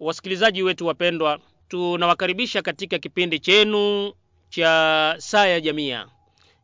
wasikilizaji 0.00 0.62
wetu 0.62 0.86
wapendwa 0.86 1.38
tunawakaribisha 1.68 2.62
katika 2.62 2.98
kipindi 2.98 3.38
chenu 3.38 4.12
cha 4.48 5.14
saa 5.18 5.46
ya 5.46 5.60
jamia. 5.60 6.06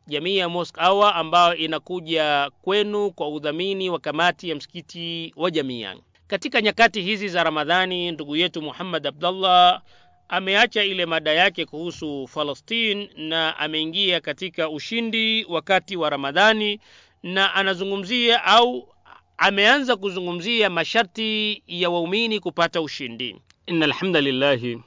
Jamii 0.07 0.37
ya 0.37 0.49
mosque 0.49 0.81
hour 0.85 1.13
ambayo 1.15 1.55
inakuja 1.55 2.51
kwenu 2.61 3.11
kwa 3.11 3.29
udhamini 3.29 3.89
wa 3.89 3.99
kamati 3.99 4.49
ya 4.49 4.55
msikiti 4.55 5.33
wa 5.35 5.51
jamia. 5.51 5.95
Katika 6.27 6.61
nyakati 6.61 7.01
hizi 7.01 7.27
za 7.27 7.43
ramadhani 7.43 8.11
ndugu 8.11 8.35
yetu 8.35 8.61
muhammad 8.61 9.07
abdullah 9.07 9.81
ameacha 10.29 10.83
ile 10.83 11.05
mada 11.05 11.33
yake 11.33 11.65
kuhusu 11.65 12.27
falastin 12.27 13.09
na 13.17 13.57
ameingia 13.57 14.21
katika 14.21 14.69
ushindi 14.69 15.45
wakati 15.49 15.95
wa 15.97 16.09
ramadhani 16.09 16.79
na 17.23 17.53
anazungumzia 17.55 18.43
au 18.43 18.87
ameanza 19.37 19.95
kuzungumzia 19.95 20.69
masharti 20.69 21.63
ya 21.67 21.89
waumini 21.89 22.39
kupata 22.39 22.81
ushindi. 22.81 23.41
Ina 23.65 23.85
alhamdulillahi 23.85 24.81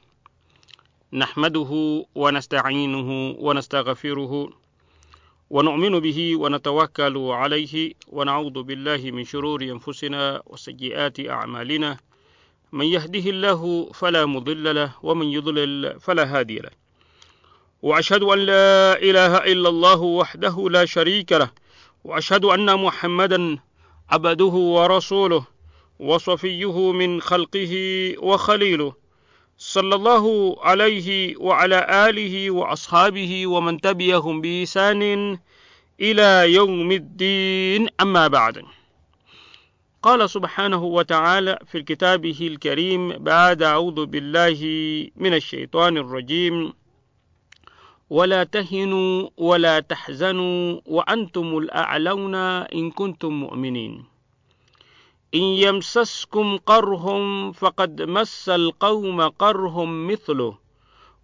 nahmaduhu 1.13 2.09
wanasta'inuhu 2.15 3.47
wanastaghfiruhu 3.47 4.53
ونؤمن 5.51 6.01
به 6.01 6.37
ونتوكل 6.37 7.17
عليه 7.19 7.93
ونعوذ 8.09 8.63
بالله 8.63 9.11
من 9.11 9.25
شرور 9.25 9.63
انفسنا 9.63 10.43
وسيئات 10.47 11.21
اعمالنا 11.29 11.97
من 12.73 12.87
يهده 12.87 13.31
الله 13.31 13.91
فلا 13.95 14.27
مضل 14.27 14.75
له 14.75 14.93
ومن 15.03 15.27
يضلل 15.27 16.01
فلا 16.01 16.25
هادي 16.39 16.59
له 16.59 16.71
واشهد 17.83 18.23
ان 18.23 18.39
لا 18.39 18.99
اله 19.03 19.37
الا 19.37 19.69
الله 19.69 20.01
وحده 20.01 20.69
لا 20.71 20.85
شريك 20.85 21.33
له 21.33 21.51
واشهد 22.05 22.45
ان 22.45 22.75
محمدا 22.85 23.59
عبده 24.11 24.45
ورسوله 24.45 25.45
وصفيه 25.99 26.93
من 26.93 27.21
خلقه 27.21 27.75
وخليله. 28.19 28.93
صلى 29.59 29.95
الله 29.95 30.57
عليه 30.61 31.37
وعلى 31.37 32.09
آله 32.09 32.51
وأصحابه 32.51 33.47
ومن 33.47 33.81
تبعهم 33.81 34.41
بإحسان 34.41 35.39
إلى 36.01 36.53
يوم 36.55 36.93
الدين. 36.93 37.89
أما 38.01 38.29
بعد 38.29 38.63
قال 40.03 40.31
سبحانه 40.31 40.85
وتعالى 40.85 41.59
في 41.67 41.83
كتابه 41.83 42.39
الكريم 42.41 43.09
بعد 43.09 43.63
أعوذ 43.63 44.07
بالله 44.07 44.61
من 45.17 45.35
الشيطان 45.35 45.97
الرجيم. 45.97 46.73
ولا 48.11 48.45
تهنوا 48.45 49.29
ولا 49.37 49.81
تحزنوا 49.81 50.81
وأنتم 50.87 51.59
الأعلون 51.59 52.35
إن 52.35 52.91
كنتم 52.91 53.33
مؤمنين. 53.33 54.05
إن 55.35 55.41
يمسسكم 55.41 56.57
قره 56.57 57.07
فقد 57.53 58.03
مس 58.03 58.49
القوم 58.49 59.21
قره 59.29 59.85
مثله 59.85 60.59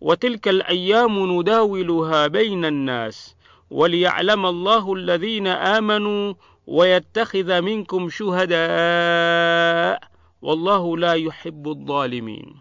وتلك 0.01 0.49
الأيام 0.49 1.41
نداولها 1.41 2.27
بين 2.27 2.65
الناس 2.65 3.37
وليعلم 3.71 4.47
الله 4.47 4.95
الذين 4.95 5.47
آمنوا 5.47 6.35
ويتخذ 6.67 7.61
منكم 7.61 8.09
شهداء 8.09 10.01
والله 10.43 10.97
لا 10.97 11.15
يحب 11.15 11.69
الظالمين. 11.69 12.57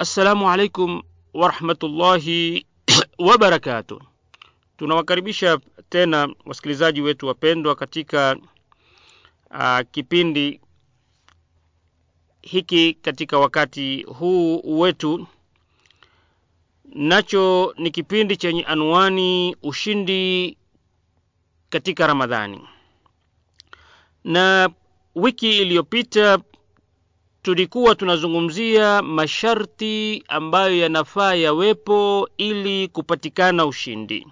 السلام 0.00 0.44
عليكم 0.44 1.02
warahmatullahi 1.36 2.64
wabarakatuh. 3.28 4.00
Tunawakaribisha 4.76 5.58
tena 5.88 6.28
wasikilizaji 6.46 7.00
wetu 7.00 7.26
wapendwa 7.26 7.74
katika 7.74 8.36
uh, 9.50 9.80
kipindi 9.90 10.60
hiki 12.42 12.94
katika 12.94 13.38
wakati 13.38 14.02
huu 14.02 14.78
wetu, 14.80 15.26
nacho 16.84 17.74
ni 17.78 17.90
kipindi 17.90 18.36
chenye 18.36 18.64
anwani 18.64 19.56
ushindi 19.62 20.56
katika 21.70 22.06
Ramadhani, 22.06 22.68
na 24.24 24.70
wiki 25.14 25.58
iliyopita 25.58 26.38
tulikuwa 27.46 27.94
tunazungumzia 27.94 29.02
masharti 29.02 30.24
ambayo 30.28 30.78
yanafaa 30.78 31.34
yawepo 31.34 32.28
ili 32.36 32.88
kupatikana 32.88 33.66
ushindi. 33.66 34.26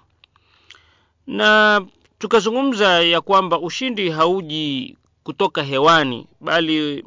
Na 1.26 1.80
tukazungumza 2.18 3.02
ya 3.02 3.20
kwamba 3.20 3.58
ushindi 3.58 4.10
hauji 4.10 4.96
kutoka 5.22 5.62
hewani 5.62 6.26
bali 6.40 7.04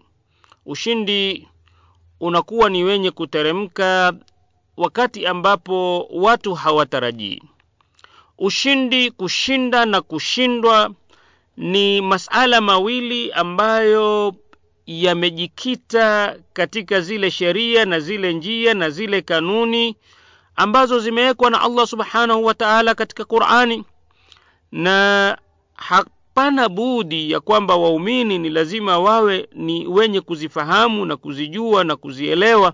ushindi 0.66 1.48
unakuwa 2.20 2.70
ni 2.70 2.84
wenye 2.84 3.12
kuteremka 3.12 4.14
wakati 4.78 5.26
ambapo 5.26 6.08
watu 6.12 6.54
hawatarajii. 6.54 7.42
Ushindi 8.38 9.12
kushinda 9.12 9.86
na 9.86 10.02
kushindwa 10.02 10.92
ni 11.58 12.02
masala 12.02 12.62
mawili 12.62 13.32
ambayo 13.32 14.36
yamejikita 14.88 16.36
katika 16.54 17.02
zile 17.02 17.32
sheria 17.32 17.86
na 17.86 18.00
zile 18.00 18.34
njia 18.34 18.74
na 18.74 18.90
zile 18.90 19.22
kanuni 19.22 19.96
ambazo 20.56 21.00
zimewekwa 21.00 21.50
na 21.50 21.62
allah 21.62 21.88
subhanahu 21.88 22.46
wa 22.46 22.54
taala 22.54 22.96
katika 22.96 23.26
qurani. 23.26 23.84
Na 24.72 25.38
hapana 25.74 26.70
budi 26.70 27.32
ya 27.32 27.40
kwamba 27.40 27.76
waumini 27.76 28.40
ni 28.40 28.50
lazima 28.50 29.00
wawe 29.00 29.48
ni 29.54 29.88
wenye 29.88 30.22
kuzifahamu 30.22 31.06
na 31.06 31.18
kuzijua 31.18 31.84
na 31.84 31.96
kuzielewa 31.96 32.74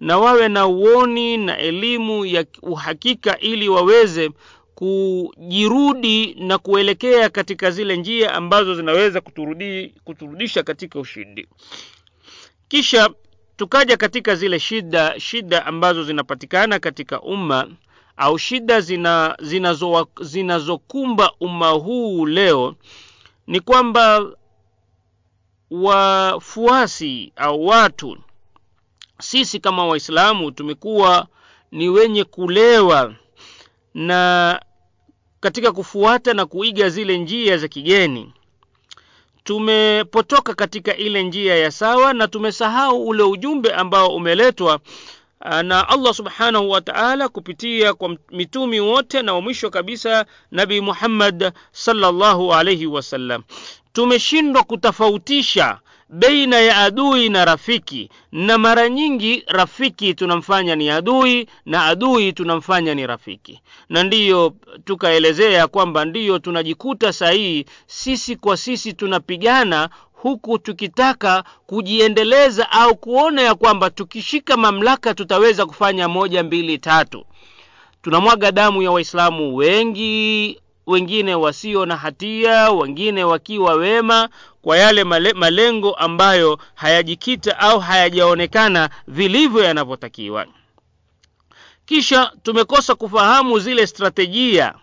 na 0.00 0.18
wawe 0.18 0.48
na 0.48 0.66
uoni 0.66 1.36
na 1.36 1.58
elimu 1.58 2.24
ya 2.26 2.44
uhakika 2.62 3.38
ili 3.38 3.68
waweze 3.68 4.30
kujirudi 4.78 6.34
na 6.34 6.58
kuelekea 6.58 7.28
katika 7.28 7.70
zile 7.70 7.96
njia 7.96 8.34
ambazo 8.34 8.74
zinaweza 8.74 9.20
kuturudi, 9.20 9.94
kuturudisha 10.04 10.62
katika 10.62 11.00
ushindi. 11.00 11.48
Kisha 12.68 13.10
tukaja 13.56 13.96
katika 13.96 14.34
zile 14.34 14.60
shida 14.60 15.20
shida 15.20 15.66
ambazo 15.66 16.04
zinapatikana 16.04 16.78
katika 16.78 17.20
umma 17.20 17.68
au 18.16 18.38
shida 18.38 18.80
zinazokumba 18.80 20.16
zina 20.20 20.58
zina 20.58 21.32
umma 21.40 21.68
huu 21.68 22.26
leo 22.26 22.74
ni 23.46 23.60
kwamba 23.60 24.30
wafuasi 25.70 27.32
au 27.36 27.66
watu 27.66 28.18
sisi 29.20 29.60
kama 29.60 29.86
waislamu 29.86 30.50
tumekuwa 30.50 31.26
ni 31.72 31.88
wenye 31.88 32.24
kulewa 32.24 33.14
na 33.94 34.60
katika 35.40 35.72
kufuata 35.72 36.34
na 36.34 36.46
kuiga 36.46 36.88
zile 36.88 37.18
njia 37.18 37.58
za 37.58 37.68
kigeni. 37.68 38.32
Tumepotoka 39.44 40.54
katika 40.54 40.96
ile 40.96 41.22
njia 41.22 41.56
ya 41.56 41.70
sawa 41.70 42.12
na 42.12 42.28
tumesahau 42.28 43.06
ule 43.08 43.22
ujumbe 43.22 43.72
ambao 43.72 44.08
umeletwa 44.14 44.80
na 45.62 45.88
allah 45.88 46.14
subhanahu 46.14 46.70
wa 46.70 46.80
taala 46.80 47.28
kupitia 47.28 47.94
kwa 47.94 48.16
mitumi 48.30 48.80
wote 48.80 49.22
na 49.22 49.40
mwisho 49.40 49.70
kabisa 49.70 50.26
Nabi 50.50 50.80
muhammad 50.80 51.52
salllahu 51.72 52.54
alaihi 52.54 52.86
wasallam 52.86 53.42
tumeshindwa 53.92 54.62
kutofautisha 54.62 55.78
baina 56.08 56.60
ya 56.60 56.76
adui 56.76 57.28
na 57.28 57.44
rafiki. 57.44 58.10
Na 58.32 58.58
mara 58.58 58.88
nyingi 58.88 59.44
rafiki 59.46 60.14
tunamfanya 60.14 60.76
ni 60.76 60.90
adui 60.90 61.46
na 61.66 61.84
adui 61.86 62.32
tunamfanya 62.32 62.94
ni 62.94 63.06
rafiki. 63.06 63.60
Na 63.88 64.02
ndiyo 64.02 64.54
tukaelezea 64.84 65.66
kwamba 65.66 66.04
ndiyo 66.04 66.38
tunajikuta 66.38 67.12
sahihi 67.12 67.64
sisi 67.86 68.36
kwa 68.36 68.56
sisi 68.56 68.92
tunapigana 68.92 69.88
huku 70.12 70.58
tukitaka 70.58 71.44
kujiendeleza 71.66 72.70
au 72.70 72.96
kuona 72.96 73.42
ya 73.42 73.54
kwamba 73.54 73.90
tukishika 73.90 74.56
mamlaka 74.56 75.14
tutaweza 75.14 75.66
kufanya 75.66 76.08
moja 76.08 76.42
mbili 76.42 76.78
tatu. 76.78 77.24
Tunamwaga 78.02 78.52
damu 78.52 78.82
ya 78.82 78.90
waislamu 78.90 79.56
wengi 79.56 80.60
wengine 80.92 81.34
wasio 81.34 81.86
na 81.86 81.96
hatia 81.96 82.70
wengine 82.72 83.24
wakiwa 83.24 83.74
wema 83.74 84.28
kwa 84.62 84.78
yale 84.78 85.04
male, 85.04 85.32
malengo 85.32 85.92
ambayo 85.94 86.58
hayajikita 86.74 87.58
au 87.58 87.80
hayajaonekana 87.80 88.90
vilivyo 89.08 89.62
yanavyotakiwa. 89.64 90.46
Kisha 91.86 92.32
tumekosa 92.42 92.94
kufahamu 92.94 93.58
zile 93.58 93.86
stratejia 93.86 94.74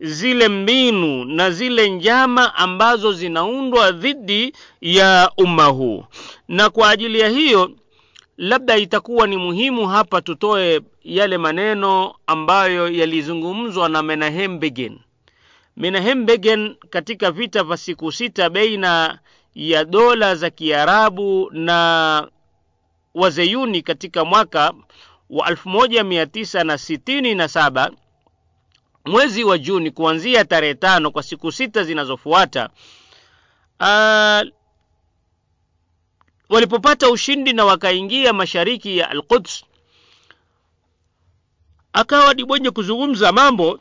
zile 0.00 0.48
mbinu 0.48 1.24
na 1.24 1.50
zile 1.50 1.88
njama 1.90 2.54
ambazo 2.54 3.12
zinaundwa 3.12 3.92
dhidi 3.92 4.52
ya 4.80 5.30
umma 5.36 5.64
huu. 5.64 6.04
Na 6.48 6.70
kwa 6.70 6.90
ajili 6.90 7.20
ya 7.20 7.28
hiyo 7.28 7.70
labda 8.36 8.76
itakuwa 8.76 9.26
ni 9.26 9.36
muhimu 9.36 9.86
hapa 9.88 10.20
tutoe 10.20 10.80
yale 11.04 11.38
maneno 11.38 12.14
ambayo 12.26 12.88
yalizungumzwa 12.90 13.88
na 13.88 14.02
menahem 14.02 14.58
begin 15.76 15.92
menahem 15.92 16.26
begin 16.26 16.76
katika 16.90 17.30
vita 17.30 17.64
vya 17.64 17.76
siku 17.76 18.12
sita 18.12 18.50
baina 18.50 19.18
ya 19.54 19.84
dola 19.84 20.34
za 20.34 20.50
kiarabu 20.50 21.50
na 21.52 22.28
wazeyuni 23.14 23.82
katika 23.82 24.24
mwaka 24.24 24.72
wa 25.30 25.50
1967 25.50 27.90
mwezi 29.04 29.44
wa 29.44 29.58
juni 29.58 29.90
kuanzia 29.90 30.44
tarehe 30.44 30.74
tano 30.74 31.10
kwa 31.10 31.22
siku 31.22 31.52
sita 31.52 31.84
zinazofuata 31.84 32.70
uh, 33.80 34.42
walipopata 36.48 37.10
ushindi 37.10 37.52
na 37.52 37.64
wakaingia 37.64 38.32
mashariki 38.32 38.98
ya 38.98 39.10
alquds. 39.10 39.64
Akawa 41.92 42.34
ni 42.34 42.44
mwenye 42.44 42.70
kuzungumza 42.70 43.32
mambo 43.32 43.78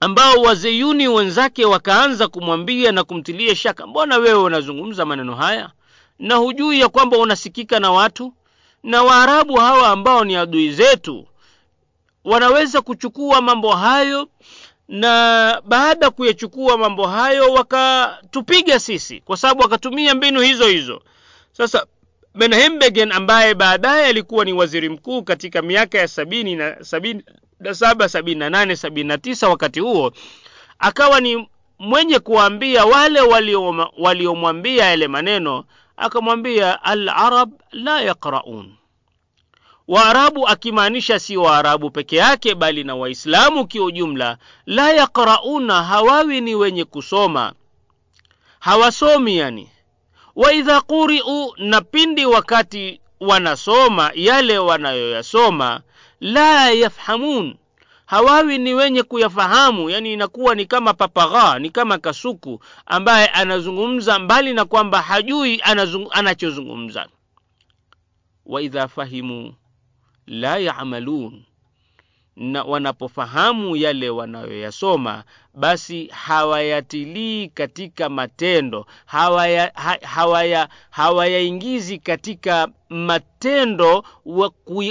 ambao 0.00 0.34
wazeyuni 0.42 1.08
wenzake 1.08 1.64
wakaanza 1.64 2.28
kumwambia 2.28 2.92
na 2.92 3.04
kumtilia 3.04 3.54
shaka 3.56 3.86
mbona 3.86 4.16
wewe 4.18 4.38
unazungumza 4.42 5.04
maneno 5.04 5.34
haya? 5.34 5.70
Na 6.18 6.34
hujui 6.34 6.80
ya 6.80 6.88
kwamba 6.88 7.18
unasikika 7.18 7.80
na 7.80 7.90
watu? 7.92 8.34
Na 8.82 9.02
waarabu 9.02 9.54
hawa 9.56 9.88
ambao 9.88 10.24
ni 10.24 10.36
adui 10.36 10.70
zetu 10.72 11.26
wanaweza 12.24 12.80
kuchukua 12.80 13.40
mambo 13.40 13.72
hayo? 13.76 14.28
Na 14.88 15.62
baada 15.66 16.06
ya 16.06 16.10
kuyachukua 16.10 16.78
mambo 16.78 17.06
hayo 17.06 17.52
wakatupiga 17.52 18.80
sisi 18.80 19.20
kwa 19.20 19.36
sababu 19.36 19.60
wakatumia 19.62 20.14
mbinu 20.14 20.40
hizo 20.40 20.66
hizo. 20.66 21.02
Sasa 21.52 21.86
menhembegen 22.34 23.12
ambaye 23.12 23.54
baadaye 23.54 24.06
alikuwa 24.06 24.44
ni 24.44 24.52
waziri 24.52 24.88
mkuu 24.88 25.22
katika 25.22 25.62
miaka 25.62 25.98
ya 25.98 26.08
sabini 26.08 26.56
na 26.56 26.84
sabini 26.84 27.22
saba 27.72 28.08
sabini 28.08 28.38
na 28.40 28.50
nane 28.50 28.76
sabini 28.76 29.08
na 29.08 29.18
tisa 29.18 29.48
wakati 29.48 29.80
huo 29.80 30.12
akawa 30.78 31.20
ni 31.20 31.48
mwenye 31.78 32.18
kuwaambia 32.18 32.84
wale 32.84 33.20
waliomwambia 33.98 34.84
yale 34.84 35.08
maneno 35.08 35.64
akamwambia 35.96 36.82
alarab 36.82 37.52
la 37.72 38.00
yaqraun. 38.00 38.74
Waarabu 39.88 40.48
akimaanisha 40.48 41.18
si 41.18 41.36
waarabu 41.36 41.90
peke 41.90 42.16
yake 42.16 42.54
bali 42.54 42.84
na 42.84 42.94
waislamu 42.94 43.66
kiujumla 43.66 44.38
la 44.66 44.92
yaqrauna 44.92 45.82
hawawi 45.82 46.40
ni 46.40 46.54
wenye 46.54 46.84
kusoma. 46.84 47.52
Hawasomi 48.58 49.36
yani. 49.36 49.70
Waidha 50.36 50.80
quriu 50.80 51.52
na 51.56 51.80
pindi 51.80 52.26
wakati 52.26 53.00
wanasoma 53.20 54.10
yale 54.14 54.58
wanayoyasoma 54.58 55.80
la 56.20 56.70
yafhamun. 56.70 57.56
Hawawi 58.06 58.58
ni 58.58 58.74
wenye 58.74 59.02
kuyafahamu 59.02 59.90
yani 59.90 60.12
inakuwa 60.12 60.54
ni 60.54 60.66
kama 60.66 60.94
papagha 60.94 61.58
ni 61.58 61.70
kama 61.70 61.98
kasuku 61.98 62.60
ambaye 62.86 63.26
anazungumza 63.26 64.18
mbali 64.18 64.52
na 64.52 64.64
kwamba 64.64 65.02
hajui 65.02 65.62
anachozungumza. 66.10 67.08
Waidha 68.46 68.88
fahimu 68.88 69.54
la 70.26 70.58
yamalun 70.58 71.42
na 72.38 72.62
wanapofahamu 72.62 73.76
yale 73.76 74.10
wanayoyasoma 74.10 75.24
basi 75.54 76.06
hawayatilii 76.06 77.48
katika 77.48 78.08
matendo 78.08 78.86
hawaya, 79.06 79.72
ha, 79.74 79.98
hawaya, 80.02 80.68
hawayaingizi 80.90 81.98
katika 81.98 82.68
matendo 82.88 84.04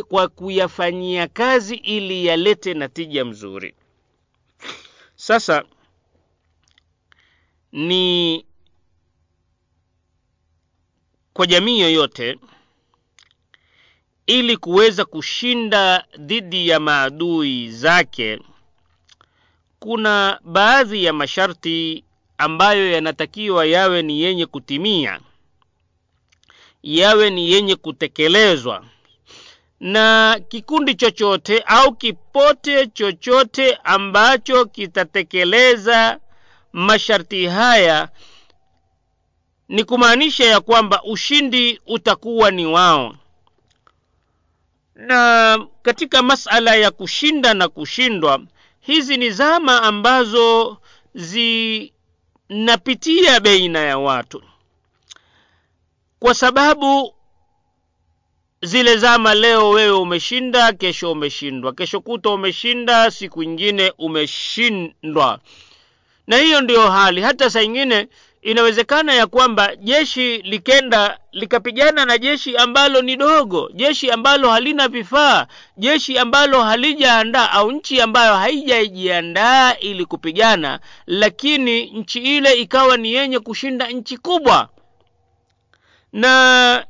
kwa 0.08 0.28
kuyafanyia 0.28 1.28
kazi 1.28 1.76
ili 1.76 2.26
yalete 2.26 2.74
natija 2.74 3.26
mzuri. 3.26 3.76
Sasa 5.16 5.64
ni 7.72 8.46
kwa 11.34 11.48
jamii 11.48 11.80
yoyote 11.80 12.40
ili 14.28 14.58
kuweza 14.58 15.06
kushinda 15.06 16.06
dhidi 16.18 16.68
ya 16.68 16.80
maadui 16.80 17.70
zake 17.72 18.40
kuna 19.80 20.40
baadhi 20.44 21.04
ya 21.04 21.14
masharti 21.14 22.04
ambayo 22.38 22.92
yanatakiwa 22.92 23.66
yawe 23.66 24.02
ni 24.02 24.22
yenye 24.22 24.46
kutimia 24.46 25.20
yawe 26.84 27.30
ni 27.30 27.52
yenye 27.52 27.76
kutekelezwa. 27.76 28.86
Na 29.80 30.40
kikundi 30.50 30.96
chochote 30.96 31.60
au 31.66 31.94
kipote 31.96 32.88
chochote 32.88 33.78
ambacho 33.84 34.66
kitatekeleza 34.66 36.20
masharti 36.74 37.46
haya 37.46 38.10
ni 39.70 39.84
kumaanisha 39.84 40.46
ya 40.46 40.60
kwamba 40.62 41.04
ushindi 41.04 41.82
utakuwa 41.88 42.52
ni 42.52 42.66
wao 42.66 43.16
na 44.98 45.60
katika 45.82 46.22
masala 46.22 46.76
ya 46.76 46.92
kushinda 46.92 47.54
na 47.54 47.68
kushindwa 47.68 48.40
hizi 48.80 49.18
ni 49.18 49.32
zama 49.32 49.82
ambazo 49.84 50.78
zinapitia 52.50 53.40
beina 53.40 53.80
ya 53.80 53.98
watu. 53.98 54.44
Kwa 56.20 56.34
sababu 56.34 57.14
zile 58.62 58.98
zama 58.98 59.34
leo 59.34 59.70
wewe 59.70 59.92
umeshinda 59.98 60.74
kesho 60.74 61.12
umeshindwa 61.12 61.74
kesho 61.74 62.02
kuta 62.02 62.30
umeshinda 62.30 63.12
siku 63.12 63.44
ingine 63.44 63.94
umeshindwa. 63.98 65.40
Na 66.28 66.38
hiyo 66.38 66.62
ndiyo 66.62 66.92
hali. 66.92 67.22
Hata 67.22 67.50
saa 67.50 67.62
ingine 67.62 68.08
inawezekana 68.48 69.14
ya 69.14 69.28
kwamba 69.28 69.76
jeshi 69.76 70.38
likenda 70.38 71.20
likapigana 71.32 72.06
na 72.06 72.18
jeshi 72.18 72.58
ambalo 72.58 73.02
ni 73.02 73.16
dogo 73.16 73.70
jeshi 73.74 74.12
ambalo 74.12 74.50
halina 74.50 74.88
vifaa 74.88 75.48
jeshi 75.78 76.18
ambalo 76.18 76.64
halijaandaa 76.64 77.52
au 77.52 77.72
nchi 77.72 78.02
ambayo 78.02 78.36
haijajiandaa 78.36 79.76
ili 79.76 80.06
kupigana 80.06 80.80
lakini 81.08 81.86
nchi 81.86 82.38
ile 82.38 82.54
ikawa 82.54 82.98
ni 82.98 83.14
yenye 83.14 83.40
kushinda 83.40 83.88
nchi 83.88 84.18
kubwa. 84.18 84.70
Na 86.14 86.86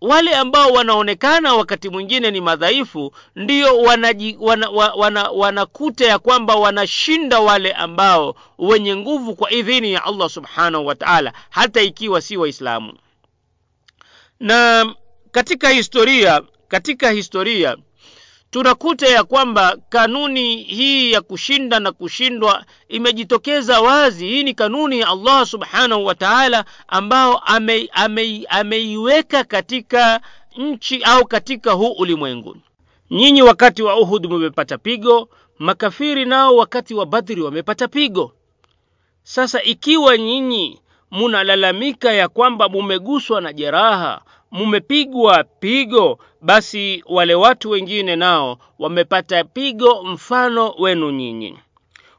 wale 0.00 0.34
ambao 0.36 0.70
wanaonekana 0.72 1.54
wakati 1.54 1.88
mwingine 1.88 2.30
ni 2.30 2.40
madhaifu 2.40 3.12
ndio 3.36 3.78
wanaji, 3.78 4.36
wana, 4.40 4.70
wana, 4.70 5.30
wanakuta 5.30 6.04
ya 6.06 6.18
kwamba 6.18 6.56
wanashinda 6.56 7.40
wale 7.40 7.72
ambao 7.72 8.36
wenye 8.58 8.96
nguvu 8.96 9.34
kwa 9.36 9.50
idhini 9.50 9.92
ya 9.92 10.04
allah 10.04 10.30
subhanahu 10.30 10.86
wa 10.86 10.94
taala 10.94 11.32
hata 11.50 11.80
ikiwa 11.82 12.20
si 12.20 12.36
waislamu. 12.36 12.92
Na 14.40 14.94
katika 15.30 15.68
historia 15.68 16.42
katika 16.68 17.10
historia 17.10 17.76
tunakuta 18.50 19.06
ya 19.06 19.24
kwamba 19.24 19.76
kanuni 19.88 20.56
hii 20.56 21.12
ya 21.12 21.20
kushinda 21.20 21.80
na 21.80 21.92
kushindwa 21.92 22.64
imejitokeza 22.88 23.80
wazi. 23.80 24.26
Hii 24.28 24.42
ni 24.42 24.54
kanuni 24.54 25.00
ya 25.00 25.08
allah 25.08 25.46
subhanahu 25.46 26.06
wa 26.06 26.14
taala 26.14 26.64
ambao 26.88 27.38
ameiweka 27.38 27.94
ame, 27.94 28.46
ame 28.48 29.44
katika 29.44 30.20
nchi 30.56 31.02
au 31.02 31.24
katika 31.26 31.72
huu 31.72 31.92
ulimwengu. 31.92 32.56
Nyinyi 33.10 33.42
wakati 33.42 33.82
wa 33.82 33.96
uhud 34.00 34.26
mumepata 34.26 34.78
pigo 34.78 35.28
makafiri 35.58 36.24
nao 36.24 36.56
wakati 36.56 36.94
wa 36.94 37.06
badri 37.06 37.42
wamepata 37.42 37.88
pigo. 37.88 38.32
Sasa 39.22 39.62
ikiwa 39.62 40.18
nyinyi 40.18 40.80
munalalamika 41.10 42.12
ya 42.12 42.28
kwamba 42.28 42.68
mumeguswa 42.68 43.40
na 43.40 43.52
jeraha 43.52 44.20
mumepigwa 44.50 45.44
pigo 45.44 46.18
basi 46.40 47.04
wale 47.06 47.34
watu 47.34 47.70
wengine 47.70 48.16
nao 48.16 48.58
wamepata 48.78 49.44
pigo 49.44 50.02
mfano 50.04 50.74
wenu 50.78 51.10
nyinyi. 51.10 51.58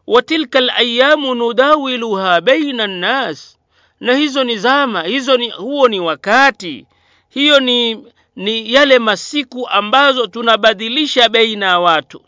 Watilka 0.07 0.59
alayamu 0.59 1.35
nudawiluha 1.35 2.41
baina 2.41 2.87
nnas 2.87 3.57
na 3.99 4.15
hizo 4.15 4.43
ni 4.43 4.57
zama 4.57 5.03
hizo 5.03 5.37
ni 5.37 5.49
huo 5.49 5.87
ni 5.87 5.99
wakati. 5.99 6.85
Hiyo 7.29 7.59
ni 7.59 8.03
ni 8.35 8.73
yale 8.73 8.99
masiku 8.99 9.67
ambazo 9.69 10.27
tunabadilisha 10.27 11.29
baina 11.29 11.65
ya 11.65 11.79
watu. 11.79 12.21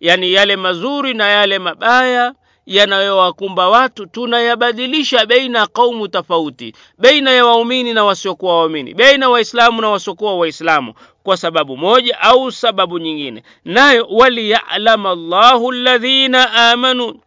Yani 0.00 0.32
yale 0.32 0.56
mazuri 0.56 1.14
na 1.14 1.28
yale 1.28 1.58
mabaya 1.58 2.34
yanayowakumba 2.66 3.68
watu 3.68 4.06
tunayabadilisha 4.06 5.26
baina 5.26 5.66
kaumu 5.66 6.08
tofauti 6.08 6.74
baina 6.98 7.30
ya 7.30 7.46
waumini 7.46 7.94
na 7.94 8.04
wasiokuwa 8.04 8.58
waumini 8.58 8.94
baina 8.94 9.28
waislamu 9.28 9.80
na 9.80 9.88
wasiokuwa 9.88 10.36
waislamu 10.36 10.94
kwa 11.22 11.36
sababu 11.36 11.76
moja 11.76 12.20
au 12.20 12.52
sababu 12.52 12.98
nyingine. 12.98 13.42
Nayo 13.64 14.06
waliyalama 14.10 15.14
llahu 15.14 15.72
ladhina 15.72 16.52
amanu. 16.70 17.20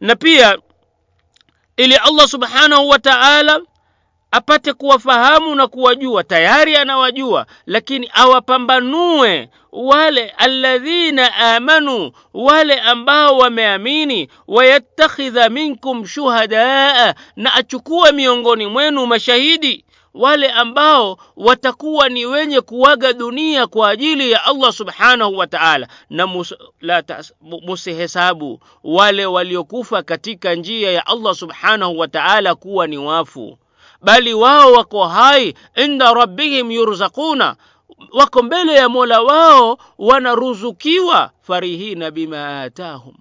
Na 0.00 0.16
pia 0.16 0.58
ili 1.76 1.96
allah 1.96 2.28
subhanahu 2.28 2.88
wa 2.88 2.98
taala 2.98 3.60
apate 4.34 4.72
kuwafahamu 4.72 5.54
na 5.54 5.66
kuwajua. 5.66 6.24
Tayari 6.24 6.76
anawajua 6.76 7.46
lakini 7.66 8.10
awapambanue 8.12 9.48
wale 9.72 10.28
alladhina 10.28 11.34
amanu 11.36 12.12
wale 12.34 12.80
ambao 12.80 13.38
wameamini. 13.38 14.28
Wayattakhidha 14.48 15.48
minkum 15.48 16.06
shuhadaa 16.06 17.14
na 17.36 17.54
achukue 17.54 18.12
miongoni 18.12 18.66
mwenu 18.66 19.06
mashahidi 19.06 19.84
wale 20.14 20.50
ambao 20.50 21.18
watakuwa 21.36 22.08
ni 22.08 22.26
wenye 22.26 22.60
kuwaga 22.60 23.12
dunia 23.12 23.66
kwa 23.66 23.88
ajili 23.90 24.30
ya 24.30 24.44
Allah 24.44 24.72
subhanahu 24.72 25.36
wa 25.38 25.46
ta'ala. 25.46 25.88
Na 26.10 26.26
mus, 26.26 26.54
musihesabu 27.62 28.60
wale 28.84 29.26
waliokufa 29.26 30.02
katika 30.02 30.54
njia 30.54 30.92
ya 30.92 31.06
Allah 31.06 31.34
subhanahu 31.34 31.98
wa 31.98 32.08
ta'ala 32.08 32.54
kuwa 32.54 32.86
ni 32.86 32.98
wafu 32.98 33.58
bali 34.04 34.34
wao 34.34 34.72
wako 34.72 35.04
hai 35.06 35.54
inda 35.76 36.14
rabbihim 36.14 36.70
yurzaquna. 36.70 37.56
Wako 38.12 38.42
mbele 38.42 38.74
ya 38.74 38.88
mola 38.88 39.22
wao 39.22 39.78
wanaruzukiwa. 39.98 41.30
Farihina 41.42 42.10
bima 42.10 42.60
atahum 42.62 43.14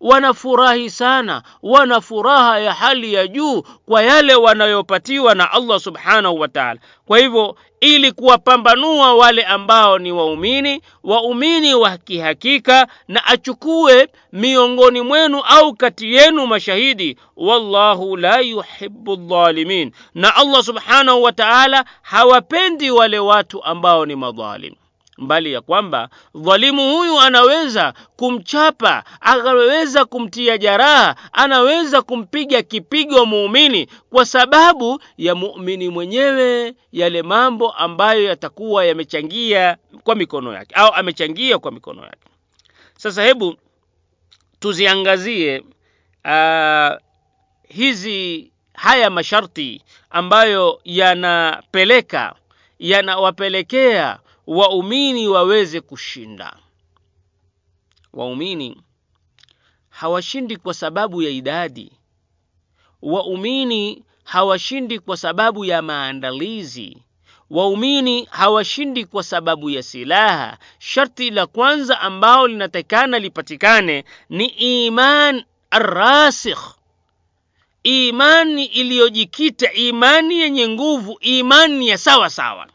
wanafurahi 0.00 0.90
sana 0.90 1.42
wana 1.62 2.00
furaha 2.00 2.58
ya 2.58 2.72
hali 2.74 3.14
ya 3.14 3.26
juu 3.26 3.62
kwa 3.86 4.02
yale 4.02 4.34
wanayopatiwa 4.34 5.34
na 5.34 5.52
Allah 5.52 5.80
subhanahu 5.80 6.40
wa 6.40 6.48
ta'ala. 6.48 6.80
Kwa 7.06 7.18
hivyo 7.18 7.56
ili 7.80 8.12
kuwapambanua 8.12 9.14
wale 9.14 9.42
ambao 9.44 9.98
ni 9.98 10.12
waumini 10.12 10.82
waumini 11.04 11.74
wa 11.74 11.96
kihakika 11.98 12.86
na 13.08 13.26
achukue 13.26 14.08
miongoni 14.32 15.00
mwenu 15.00 15.40
au 15.40 15.74
kati 15.74 16.14
yenu 16.14 16.46
mashahidi 16.46 17.16
wallahu 17.36 18.16
la 18.16 18.40
yuhibbu 18.40 19.16
dhalimin 19.16 19.92
na 20.14 20.36
Allah 20.36 20.62
subhanahu 20.62 21.22
wa 21.22 21.32
ta'ala 21.32 21.84
hawapendi 22.02 22.90
wale 22.90 23.18
watu 23.18 23.64
ambao 23.64 24.06
ni 24.06 24.16
madhalim 24.16 24.74
mbali 25.20 25.52
ya 25.52 25.60
kwamba 25.60 26.08
dhalimu 26.34 26.96
huyu 26.96 27.20
anaweza 27.20 27.94
kumchapa 28.16 29.04
anaweza 29.20 30.04
kumtia 30.04 30.58
jaraha 30.58 31.16
anaweza 31.32 32.02
kumpiga 32.02 32.62
kipigo 32.62 33.26
muumini 33.26 33.86
kwa 34.10 34.26
sababu 34.26 35.00
ya 35.18 35.34
muumini 35.34 35.88
mwenyewe 35.88 36.74
yale 36.92 37.22
mambo 37.22 37.70
ambayo 37.72 38.24
yatakuwa 38.24 38.84
yamechangia 38.84 39.76
kwa 40.04 40.14
mikono 40.14 40.52
yake 40.52 40.74
au 40.74 40.92
amechangia 40.94 41.58
kwa 41.58 41.72
mikono 41.72 42.02
yake. 42.04 42.18
Sasa 42.96 43.22
hebu 43.22 43.56
tuziangazie 44.60 45.64
uh, 46.24 46.96
hizi 47.68 48.50
haya 48.74 49.10
masharti 49.10 49.82
ambayo 50.10 50.80
yanapeleka 50.84 52.34
yanawapelekea 52.78 54.18
waumini 54.46 55.28
waweze 55.28 55.80
kushinda. 55.80 56.56
Waumini 58.12 58.82
hawashindi 59.88 60.56
kwa 60.56 60.74
sababu 60.74 61.22
ya 61.22 61.30
idadi. 61.30 61.92
Waumini 63.02 64.04
hawashindi 64.24 64.98
kwa 64.98 65.16
sababu 65.16 65.64
ya 65.64 65.82
maandalizi. 65.82 66.98
Waumini 67.50 68.24
hawashindi 68.30 69.04
kwa 69.04 69.22
sababu 69.22 69.70
ya 69.70 69.82
silaha. 69.82 70.58
Sharti 70.78 71.30
la 71.30 71.46
kwanza 71.46 72.00
ambao 72.00 72.48
linatakana 72.48 73.18
lipatikane 73.18 74.04
ni 74.28 74.46
iman 74.86 75.44
arasikh 75.70 76.74
imani 77.82 78.64
iliyojikita 78.64 79.72
imani 79.72 80.40
yenye 80.40 80.68
nguvu 80.68 81.18
imani 81.20 81.88
ya 81.88 81.98
sawa 81.98 82.30
sawa 82.30 82.66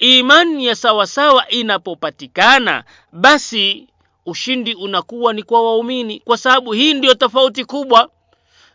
imani 0.00 0.66
ya 0.66 0.74
sawasawa 0.76 1.48
inapopatikana 1.48 2.84
basi 3.12 3.86
ushindi 4.26 4.74
unakuwa 4.74 5.32
ni 5.32 5.42
kwa 5.42 5.62
waumini 5.62 6.20
kwa 6.24 6.36
sababu 6.36 6.72
hii 6.72 6.94
ndiyo 6.94 7.14
tofauti 7.14 7.64
kubwa. 7.64 8.10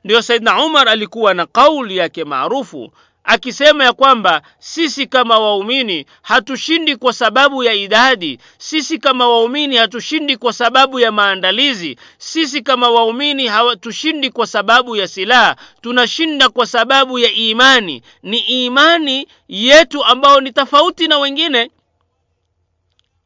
Ndio 0.03 0.21
saidna 0.21 0.65
umar 0.65 0.89
alikuwa 0.89 1.33
na 1.33 1.45
kauli 1.45 1.97
yake 1.97 2.23
maarufu 2.23 2.91
akisema 3.25 3.83
ya 3.83 3.93
kwamba 3.93 4.41
sisi 4.59 5.07
kama 5.07 5.39
waumini 5.39 6.05
hatushindi 6.21 6.95
kwa 6.95 7.13
sababu 7.13 7.63
ya 7.63 7.73
idadi 7.73 8.39
sisi 8.57 8.97
kama 8.97 9.27
waumini 9.29 9.75
hatushindi 9.75 10.37
kwa 10.37 10.53
sababu 10.53 10.99
ya 10.99 11.11
maandalizi 11.11 11.97
sisi 12.17 12.61
kama 12.61 12.89
waumini 12.89 13.47
hatushindi 13.47 14.29
kwa 14.29 14.47
sababu 14.47 14.95
ya 14.95 15.07
silaha 15.07 15.55
tunashinda 15.81 16.49
kwa 16.49 16.65
sababu 16.67 17.19
ya 17.19 17.31
imani. 17.31 18.01
Ni 18.23 18.37
imani 18.37 19.27
yetu 19.47 20.03
ambayo 20.05 20.41
ni 20.41 20.51
tofauti 20.51 21.07
na 21.07 21.17
wengine. 21.19 21.71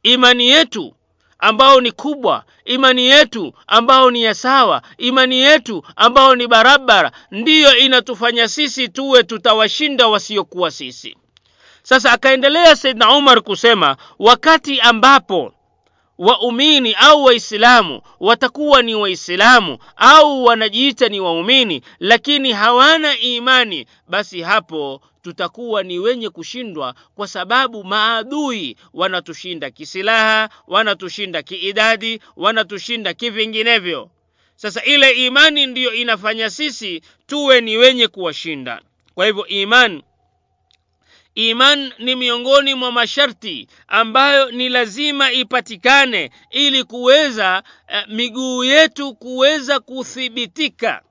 Imani 0.03 0.47
yetu 0.49 0.93
ambao 1.39 1.81
ni 1.81 1.91
kubwa 1.91 2.43
imani 2.65 3.05
yetu 3.07 3.53
ambao 3.67 4.11
ni 4.11 4.23
ya 4.23 4.33
sawa 4.33 4.81
imani 4.97 5.39
yetu 5.39 5.83
ambao 5.95 6.35
ni 6.35 6.47
barabara 6.47 7.11
ndiyo 7.31 7.77
inatufanya 7.77 8.47
sisi 8.47 8.87
tuwe 8.89 9.23
tutawashinda 9.23 10.07
wasiokuwa 10.07 10.71
sisi. 10.71 11.17
Sasa 11.83 12.11
akaendelea 12.11 12.75
saidna 12.75 13.11
umar 13.15 13.41
kusema 13.41 13.97
wakati 14.19 14.79
ambapo 14.81 15.53
waumini 16.19 16.93
au 16.93 17.23
waislamu 17.23 18.01
watakuwa 18.19 18.81
ni 18.81 18.95
waislamu 18.95 19.77
au 19.95 20.43
wanajiita 20.43 21.09
ni 21.09 21.19
waumini 21.19 21.81
lakini 21.99 22.51
hawana 22.51 23.17
imani 23.19 23.85
basi 24.07 24.41
hapo 24.41 25.01
tutakuwa 25.21 25.83
ni 25.83 25.99
wenye 25.99 26.29
kushindwa 26.29 26.95
kwa 27.15 27.27
sababu 27.27 27.83
maadui 27.83 28.75
wanatushinda 28.93 29.69
kisilaha 29.71 30.49
wanatushinda 30.67 31.41
kiidadi 31.43 32.19
wanatushinda 32.35 33.13
kivinginevyo. 33.13 34.09
Sasa 34.55 34.83
ile 34.83 35.11
imani 35.11 35.65
ndiyo 35.65 35.93
inafanya 35.93 36.49
sisi 36.49 37.01
tuwe 37.27 37.61
ni 37.61 37.77
wenye 37.77 38.07
kuwashinda. 38.07 38.81
Kwa 39.15 39.25
hivyo 39.25 39.47
imani 39.47 40.03
iman 41.47 41.93
ni 41.99 42.15
miongoni 42.15 42.73
mwa 42.73 42.91
masharti 42.91 43.67
ambayo 43.87 44.51
ni 44.51 44.69
lazima 44.69 45.31
ipatikane 45.31 46.31
ili 46.49 46.83
kuweza 46.83 47.63
uh, 47.89 48.13
miguu 48.13 48.63
yetu 48.63 49.15
kuweza 49.15 49.79
kuthibitika. 49.79 51.01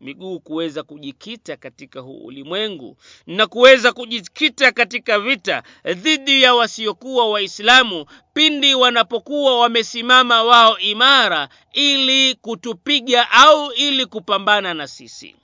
Miguu 0.00 0.40
kuweza 0.40 0.82
kujikita 0.82 1.56
katika 1.56 2.00
huu 2.00 2.24
ulimwengu 2.24 2.96
na 3.26 3.46
kuweza 3.46 3.92
kujikita 3.92 4.72
katika 4.72 5.18
vita 5.18 5.62
dhidi 5.94 6.42
ya 6.42 6.54
wasiokuwa 6.54 7.30
waislamu 7.30 8.06
pindi 8.34 8.74
wanapokuwa 8.74 9.60
wamesimama 9.60 10.42
wao 10.42 10.78
imara 10.78 11.48
ili 11.72 12.34
kutupiga 12.34 13.30
au 13.30 13.72
ili 13.72 14.06
kupambana 14.06 14.74
na 14.74 14.86
sisi. 14.88 15.36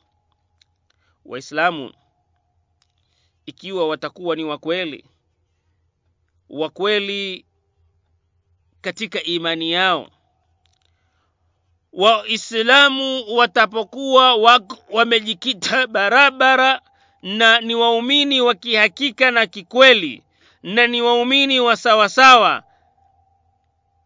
Waislamu 1.25 1.93
ikiwa 3.51 3.89
watakuwa 3.89 4.37
ni 4.37 4.45
wakweli 4.45 5.05
wakweli 6.49 7.45
katika 8.81 9.23
imani 9.23 9.73
yao. 9.73 10.11
Waislamu 11.93 13.25
watapokuwa 13.37 14.35
wamejikita 14.91 15.87
barabara 15.87 16.81
na 17.23 17.61
ni 17.61 17.75
waumini 17.75 18.41
wa 18.41 18.55
kihakika 18.55 19.31
na 19.31 19.47
kikweli 19.47 20.23
na 20.63 20.87
ni 20.87 21.03
waumini 21.03 21.61
wa 21.61 21.77
sawasawa. 21.77 22.63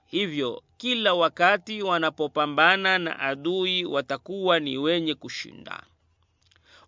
Hivyo 0.06 0.62
kila 0.76 1.14
wakati 1.14 1.82
wanapopambana 1.82 2.98
na 2.98 3.18
adui 3.20 3.84
watakuwa 3.84 4.60
ni 4.60 4.78
wenye 4.78 5.14
kushinda. 5.14 5.82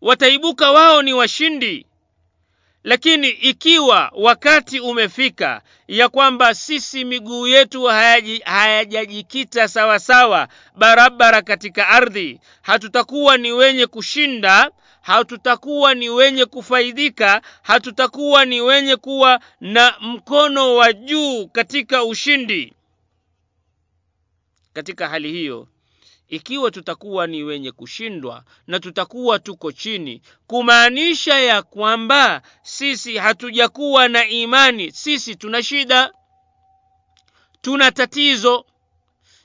Wataibuka 0.00 0.70
wao 0.72 1.02
ni 1.02 1.12
washindi 1.14 1.86
lakini 2.86 3.28
ikiwa 3.28 4.12
wakati 4.14 4.80
umefika 4.80 5.62
ya 5.88 6.08
kwamba 6.08 6.54
sisi 6.54 7.04
miguu 7.04 7.46
yetu 7.46 7.84
hayajajikita 8.44 9.68
sawasawa 9.68 10.48
barabara 10.76 11.42
katika 11.42 11.88
ardhi 11.88 12.40
hatutakuwa 12.62 13.36
ni 13.38 13.52
wenye 13.52 13.86
kushinda 13.86 14.70
hatutakuwa 15.02 15.94
ni 15.94 16.08
wenye 16.10 16.44
kufaidika 16.44 17.42
hatutakuwa 17.62 18.44
ni 18.44 18.60
wenye 18.60 18.96
kuwa 18.96 19.40
na 19.60 19.94
mkono 20.00 20.74
wa 20.74 20.92
juu 20.92 21.46
katika 21.46 22.04
ushindi. 22.04 22.72
Katika 24.72 25.08
hali 25.08 25.32
hiyo 25.32 25.68
ikiwa 26.28 26.70
tutakuwa 26.70 27.26
ni 27.26 27.42
wenye 27.42 27.72
kushindwa 27.72 28.44
na 28.66 28.80
tutakuwa 28.80 29.38
tuko 29.38 29.72
chini 29.72 30.22
kumaanisha 30.46 31.38
ya 31.40 31.62
kwamba 31.62 32.42
sisi 32.62 33.16
hatujakuwa 33.16 34.08
na 34.08 34.28
imani 34.28 34.92
sisi 34.92 35.34
tuna 35.36 35.62
shida. 35.62 36.12
Tuna 37.62 37.90
tatizo. 37.92 38.66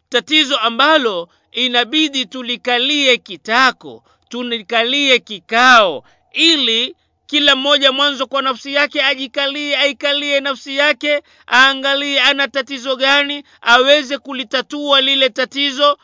Tatizo 0.09 0.57
ambalo 0.57 1.29
inabidi 1.51 2.25
tulikalie 2.25 3.17
kitako 3.17 4.03
tulikalie 4.29 5.19
kikao 5.19 6.03
ili 6.31 6.95
kila 7.25 7.55
mmoja 7.55 7.91
mwanzo 7.91 8.27
kwa 8.27 8.41
nafsi 8.41 8.73
yake 8.73 9.01
ajikalie 9.03 9.77
aikalie 9.77 10.39
nafsi 10.39 10.77
yake 10.77 11.21
aangalie 11.47 12.19
ana 12.21 12.47
tatizo 12.47 12.95
gani 12.95 13.43
aweze 13.61 14.17
kulitatua 14.17 15.01
lile 15.01 15.29
tatizo 15.29 15.97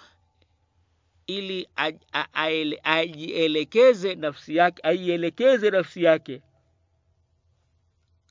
ili 1.27 1.67
ajielekeze 2.83 4.15
nafsi 4.15 4.55
yake 4.55 4.81
aielekeze 4.83 5.69
nafsi 5.69 6.03
yake 6.03 6.41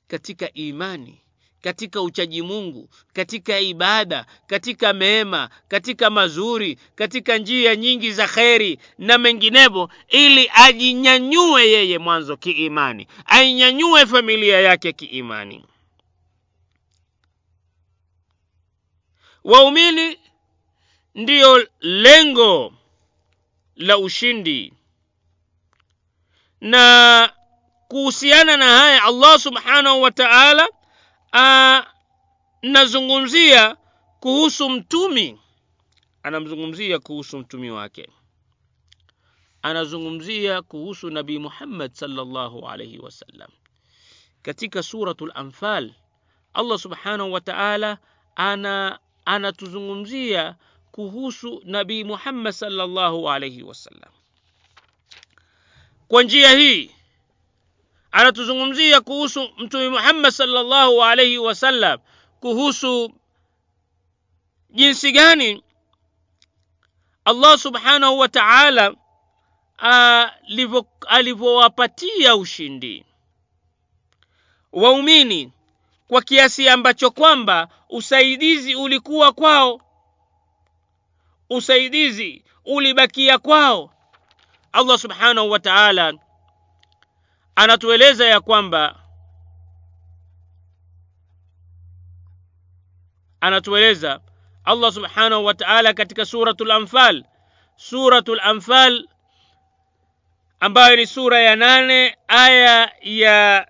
katika 0.07 0.53
imani 0.53 1.21
katika 1.61 2.01
uchaji 2.01 2.41
mungu 2.41 2.89
katika 3.13 3.59
ibada 3.59 4.25
katika 4.47 4.93
mema 4.93 5.49
katika 5.67 6.09
mazuri 6.09 6.79
katika 6.95 7.37
njia 7.37 7.75
nyingi 7.75 8.11
za 8.11 8.27
kheri 8.27 8.79
na 8.97 9.17
menginevo 9.17 9.89
ili 10.07 10.49
ajinyanyue 10.53 11.67
yeye 11.67 11.97
mwanzo 11.97 12.37
kiimani 12.37 13.07
ainyanyue 13.25 14.05
familia 14.05 14.61
yake 14.61 14.91
kiimani. 14.93 15.65
Waumini 19.43 20.17
ndiyo 21.15 21.67
lengo 21.79 22.73
la 23.77 23.97
ushindi. 23.97 24.73
Na 26.61 27.33
kuhusiana 27.87 28.57
na 28.57 28.65
haya 28.77 29.03
allah 29.03 29.39
subhanahu 29.39 30.01
wa 30.01 30.11
taala 30.11 30.67
anazungumzia 32.61 33.77
kuhusu 34.19 34.69
mtumi. 34.69 35.39
Anamzungumzia 36.23 36.99
kuhusu 36.99 37.37
mtumi 37.39 37.71
wake. 37.71 38.09
Anazungumzia 39.61 40.61
kuhusu 40.61 41.09
nabii 41.09 41.39
muhammad 41.39 41.93
salllahu 41.93 42.67
alaihi 42.69 42.99
wasallam 42.99 43.49
katika 44.41 44.83
suratu 44.83 45.25
lanfal 45.25 45.93
allah 46.53 46.79
subhanahu 46.79 47.33
wa 47.33 47.41
taala 47.41 47.97
ana 48.35 48.99
anatuzungumzia 49.25 50.55
kuhusu 50.97 51.61
nabii 51.65 52.03
muhammad 52.03 52.53
salllahu 52.53 53.29
alaihi 53.31 53.63
wasallam 53.63 54.11
kwa 56.07 56.23
njia 56.23 56.51
hii 56.51 56.91
anatuzungumzia 58.11 59.01
kuhusu 59.01 59.49
mtume 59.57 59.89
muhammad 59.89 60.31
salllahu 60.31 61.03
alaihi 61.03 61.37
wasallam 61.37 61.99
kuhusu 62.39 63.13
jinsi 64.69 65.11
gani 65.11 65.63
allah 67.25 67.57
subhanahu 67.57 68.19
wa 68.19 68.27
taala 68.27 68.95
alivyowapatia 71.07 72.35
ushindi. 72.35 73.05
Waumini 74.71 75.51
kwa 76.07 76.21
kiasi 76.21 76.69
ambacho 76.69 77.11
kwamba 77.11 77.67
usaidizi 77.89 78.75
ulikuwa 78.75 79.31
kwao 79.31 79.81
usaidizi 81.49 82.43
ulibakia 82.65 83.37
kwao. 83.37 83.93
Allah 84.71 84.97
subhanahu 84.99 85.51
wa 85.51 85.59
taala 85.59 86.13
anatueleza 87.55 88.25
ya 88.27 88.41
kwamba 88.41 88.95
anatueleza 93.41 94.19
allah 94.63 94.91
subhanahu 94.91 95.45
wa 95.45 95.53
taala 95.53 95.93
katika 95.93 96.25
suratu 96.25 96.65
lanfal 96.65 97.23
suratu 97.75 98.35
lanfal 98.35 99.07
ambayo 100.59 100.95
ni 100.95 101.07
sura 101.07 101.39
ya 101.39 101.55
nane 101.55 102.17
aya 102.27 102.91
ya 103.01 103.67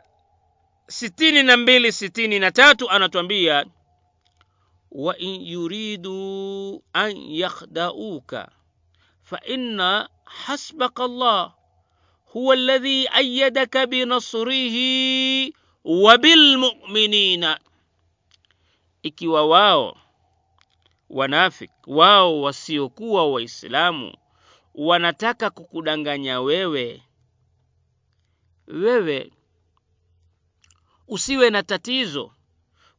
sitini 0.88 1.44
na 1.44 1.58
mbili 1.58 1.92
sitini 1.92 2.40
na 2.40 2.52
tatu 2.52 2.90
anatuambia 2.90 3.66
wain 4.92 5.42
yuridu 5.48 6.84
an 6.94 7.18
yakhdauka 7.30 8.52
faina 9.24 10.10
hasbaka 10.26 11.04
allah 11.04 11.54
huwa 12.26 12.54
alladhi 12.54 13.08
ayyadaka 13.08 13.88
binasrihi 13.88 15.54
wa 15.84 16.18
bilmuminina 16.18 17.60
ikiwa 19.04 19.46
wao 19.48 19.98
wanafik 21.10 21.72
wao 21.88 22.42
wasiokuwa 22.42 23.32
waislamu 23.32 24.14
wanataka 24.76 25.50
kukudanganya 25.50 26.42
wewe 26.42 27.04
wewe 28.68 29.32
usiwe 31.08 31.50
na 31.50 31.64
tatizo 31.64 32.32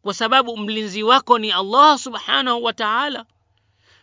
kwa 0.09 0.15
sababu 0.15 0.57
mlinzi 0.57 1.03
wako 1.03 1.39
ni 1.39 1.53
allah 1.53 1.99
subhanahu 1.99 2.65
wa 2.65 2.73
taala. 2.73 3.25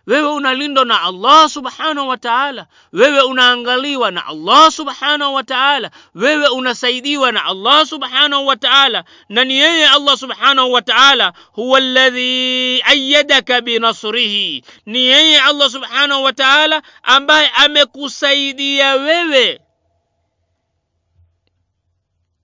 Wewe 0.08 0.32
unalindwa 0.32 0.86
na 0.86 1.02
allah 1.02 1.50
subhanahu 1.50 2.08
wa 2.08 2.18
taala. 2.18 2.68
Wewe 2.94 3.22
unaangaliwa 3.22 4.12
na 4.12 4.26
allah 4.26 4.72
subhanahu 4.72 5.34
wa 5.34 5.44
taala. 5.44 5.92
Wewe 6.16 6.48
unasaidiwa 6.48 7.32
na 7.32 7.46
allah 7.46 7.86
subhanahu 7.86 8.48
wa 8.48 8.56
taala. 8.56 9.04
Na 9.30 9.44
ni 9.44 9.54
yeye 9.58 9.88
allah 9.88 10.18
subhanahu 10.18 10.72
wa 10.72 10.82
taala. 10.82 11.34
Huwa 11.52 11.80
ladhi 11.80 12.82
ayadaka 12.84 13.62
binasrihi 13.62 14.64
ni 14.86 15.00
yeye 15.00 15.42
allah 15.42 15.70
subhanahu 15.70 16.24
wa 16.24 16.34
taala 16.34 16.82
ambaye 17.04 17.50
amekusaidia 17.56 18.94
wewe 18.96 19.60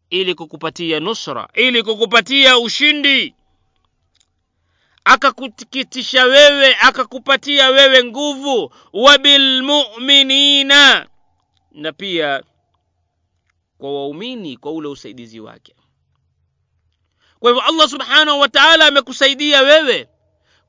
ili 0.09 0.35
kukupatia 0.35 0.99
nusra 0.99 1.49
ili 1.53 1.83
kukupatia 1.83 2.59
ushindi 2.59 3.35
akakukitisha 5.03 6.23
wewe 6.25 6.75
akakupatia 6.81 7.69
wewe 7.69 8.03
nguvu. 8.03 8.73
Wa 8.93 9.17
bilmuminina 9.17 11.07
na 11.71 11.91
pia 11.91 12.43
kwa 13.77 13.93
waumini 13.93 14.57
kwa 14.57 14.71
ule 14.71 14.87
usaidizi 14.87 15.39
wake. 15.39 15.75
Kwa 17.39 17.51
hivyo 17.51 17.63
allah 17.67 17.89
subhanahu 17.89 18.39
wa 18.39 18.49
taala 18.49 18.87
amekusaidia 18.87 19.61
wewe 19.61 20.07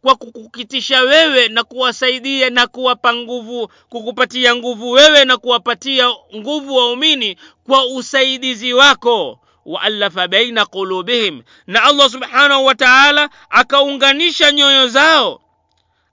kwa 0.02 0.16
kukukitisha 0.16 1.00
wewe 1.00 1.48
na 1.48 1.64
kuwasaidia 1.64 2.50
na 2.50 2.66
kuwapa 2.66 3.14
nguvu 3.14 3.68
kukupatia 3.88 4.56
nguvu 4.56 4.90
wewe 4.90 5.24
na 5.24 5.36
kuwapatia 5.36 6.10
nguvu 6.36 6.76
waumini 6.76 7.36
kwa 7.66 7.86
usaidizi 7.86 8.72
wako 8.72 9.38
waalafa 9.64 10.28
baina 10.28 10.66
qulubihim 10.66 11.42
na 11.66 11.82
allah 11.82 12.10
subhanahu 12.10 12.64
wa 12.64 12.74
taala 12.74 13.30
akaunganisha 13.50 14.52
nyoyo 14.52 14.88
zao 14.88 15.42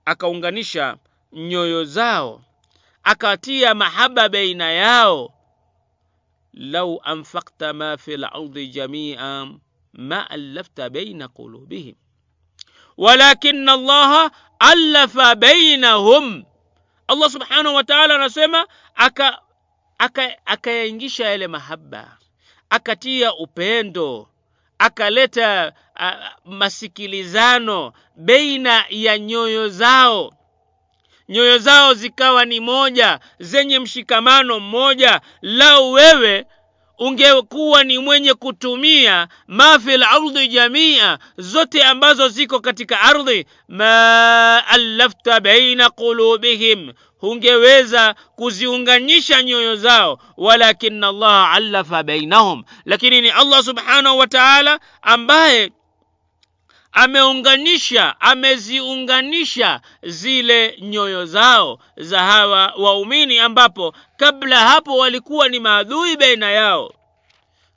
akaunganisha 0.05 0.97
nyoyo 1.33 1.83
zao 1.83 2.41
akatia 3.03 3.75
mahaba 3.75 4.29
baina 4.29 4.71
yao. 4.71 5.33
Lau 6.53 7.01
anfakta 7.03 7.73
ma 7.73 7.97
fi 7.97 8.17
lardi 8.17 8.67
jamia 8.67 9.47
ma 9.93 10.29
allafta 10.29 10.89
baina 10.89 11.27
qulubihim. 11.27 11.95
Walakin 12.97 13.69
allaha 13.69 14.31
allafa 14.59 15.35
bainahum. 15.35 16.43
Allah 17.07 17.29
subhanahu 17.29 17.75
wa 17.75 17.83
taala 17.83 18.15
anasema 18.15 18.67
akayaingisha 20.45 21.23
aka 21.25 21.31
yale 21.31 21.47
mahaba 21.47 22.17
akatia 22.69 23.33
upendo 23.35 24.27
akaleta 24.79 25.73
uh, 25.99 26.51
masikilizano 26.53 27.93
baina 28.15 28.85
ya 28.89 29.19
nyoyo 29.19 29.69
zao. 29.69 30.33
Nyoyo 31.29 31.57
zao 31.57 31.93
zikawa 31.93 32.45
ni 32.45 32.59
moja 32.59 33.19
zenye 33.39 33.79
mshikamano 33.79 34.59
mmoja. 34.59 35.21
Lau 35.41 35.91
wewe 35.91 36.45
ungekuwa 36.99 37.83
ni 37.83 37.97
mwenye 37.99 38.33
kutumia 38.33 39.27
ma 39.47 39.79
fi 39.79 39.97
lardi 39.97 40.47
jamia 40.47 41.19
zote 41.37 41.83
ambazo 41.83 42.27
ziko 42.29 42.59
katika 42.59 43.01
ardhi 43.01 43.45
ma 43.67 44.63
allafta 44.67 45.39
baina 45.39 45.89
qulubihim 45.89 46.93
hungeweza 47.19 48.15
kuziunganisha 48.35 49.43
nyoyo 49.43 49.75
zao 49.75 50.19
walakin 50.37 51.03
allah 51.03 51.53
allafa 51.53 52.03
bainahum. 52.03 52.63
Lakini 52.85 53.21
ni 53.21 53.29
allah 53.29 53.63
subhanahu 53.63 54.17
wa 54.17 54.27
taala 54.27 54.79
ambaye 55.01 55.71
ameunganisha 56.91 58.21
ameziunganisha 58.21 59.81
zile 60.03 60.77
nyoyo 60.81 61.25
zao 61.25 61.79
za 61.97 62.19
hawa 62.23 62.73
waumini 62.77 63.39
ambapo 63.39 63.93
kabla 64.17 64.59
hapo 64.67 64.97
walikuwa 64.97 65.49
ni 65.49 65.59
maadui 65.59 66.17
baina 66.17 66.51
yao. 66.51 66.93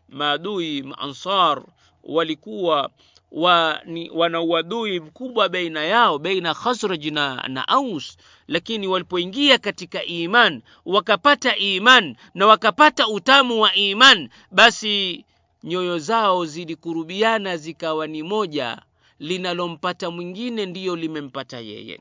Maadui 0.09 0.83
maansar 0.83 1.63
walikuwa 2.05 2.91
wa, 3.33 3.81
wana 4.15 4.41
uadui 4.41 5.01
mkubwa 5.01 5.49
baina 5.49 5.85
yao 5.85 6.19
baina 6.19 6.55
khasraj 6.55 7.07
na, 7.07 7.45
na 7.49 7.69
aus. 7.69 8.17
Lakini 8.49 8.87
walipoingia 8.89 9.59
katika 9.59 10.05
iman 10.05 10.63
wakapata 10.87 11.57
iman 11.57 12.17
na 12.35 12.47
wakapata 12.47 13.09
utamu 13.09 13.61
wa 13.61 13.75
iman 13.75 14.29
basi 14.51 15.25
nyoyo 15.65 15.99
zao 15.99 16.45
zilikurubiana 16.45 17.57
zikawa 17.57 18.07
ni 18.07 18.23
moja 18.23 18.79
linalompata 19.23 20.11
mwingine 20.11 20.67
ndiyo 20.67 20.97
limempata 20.97 21.61
yeye. 21.61 22.01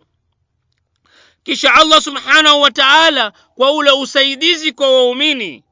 Kisha 1.44 1.74
allah 1.74 2.02
subhanahu 2.02 2.62
wa 2.62 2.72
taala 2.72 3.32
kwa 3.56 3.72
ule 3.72 3.92
usaidizi 3.92 4.72
kwa 4.72 4.92
waumini 4.92 5.64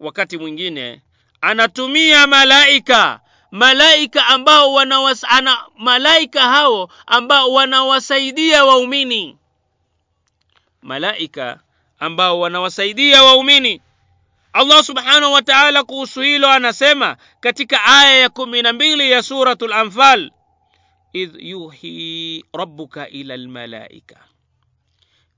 wakati 0.00 0.38
mwingine 0.38 1.02
anatumia 1.40 2.26
malaika 2.26 3.20
malaika 3.50 4.26
ambao 4.26 4.72
wanawas, 4.72 5.24
ana, 5.28 5.58
malaika 5.78 6.40
hao 6.42 6.88
ambao 7.06 7.52
wanawasaidia 7.52 8.64
waumini. 8.64 9.36
Malaika 10.82 11.60
ambao 11.98 12.40
wanawasaidia 12.40 13.22
waumini. 13.22 13.80
Allah 14.52 14.84
subhanahu 14.84 15.32
wa 15.32 15.42
taala 15.42 15.84
kuhusu 15.84 16.20
hilo 16.20 16.48
anasema 16.50 17.16
katika 17.40 17.84
aya 17.84 18.16
ya 18.18 18.28
kumi 18.28 18.62
na 18.62 18.72
mbili 18.72 19.10
ya 19.10 19.22
suratu 19.22 19.66
lanfal 19.66 20.30
idh 21.12 21.36
yuhi 21.40 22.44
rabbuka 22.52 23.08
ila 23.08 23.36
lmalaika 23.36 24.28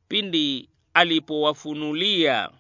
pindi 0.09 0.69
alipowafunulia 0.95 2.51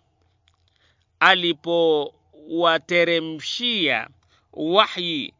alipowateremshia 1.20 4.09
wahyi 4.53 5.35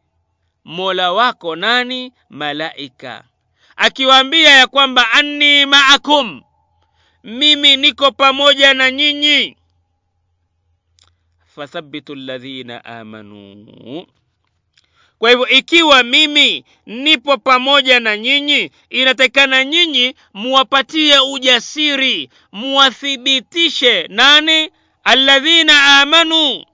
mola 0.65 1.13
wako 1.13 1.57
nani? 1.57 2.13
Malaika. 2.31 3.25
Akiwaambia 3.77 4.51
ya 4.51 4.67
kwamba 4.67 5.11
anni 5.11 5.67
maakum 5.67 6.43
mimi 7.25 7.77
niko 7.77 8.13
pamoja 8.13 8.75
na 8.75 8.91
nyinyi. 8.91 9.57
Fathabitu 11.47 12.15
ladhina 12.15 12.85
amanuu 12.85 14.07
kwa 15.19 15.31
hivyo 15.31 15.49
ikiwa 15.49 16.03
mimi 16.03 16.65
nipo 16.87 17.37
pamoja 17.39 18.01
na 18.01 18.17
nyinyi 18.17 18.71
inatakikana 18.91 19.65
nyinyi 19.65 20.15
muwapatie 20.35 21.19
ujasiri 21.19 22.31
muwathibitishe 22.53 24.07
nani? 24.09 24.71
Alladhina 25.05 26.01
amanu 26.01 26.65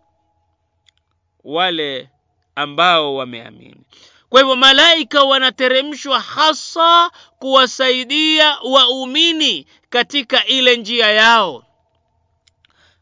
wale 1.44 2.08
ambao 2.54 3.14
wameamini. 3.14 3.80
Kwa 4.28 4.40
hivyo 4.40 4.56
malaika 4.56 5.22
wanateremshwa 5.24 6.20
hasa 6.20 7.10
kuwasaidia 7.38 8.58
waumini 8.64 9.66
katika 9.88 10.46
ile 10.46 10.76
njia 10.76 11.10
yao. 11.10 11.64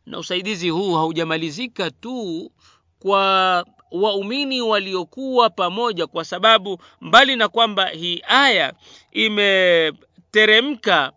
Na 0.06 0.18
usaidizi 0.18 0.68
huu 0.70 0.94
haujamalizika 0.94 1.90
tu 1.90 2.50
kwa 2.98 3.66
waumini 3.90 4.60
waliokuwa 4.60 5.50
pamoja 5.50 6.06
kwa 6.06 6.24
sababu 6.24 6.78
mbali 7.00 7.36
na 7.36 7.48
kwamba 7.48 7.86
hii 7.88 8.22
aya 8.28 8.72
imeteremka 9.12 11.12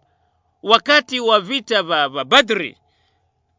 wakati 0.64 1.20
wa 1.20 1.40
vita 1.40 1.84
vya 1.84 2.10
badri 2.10 2.78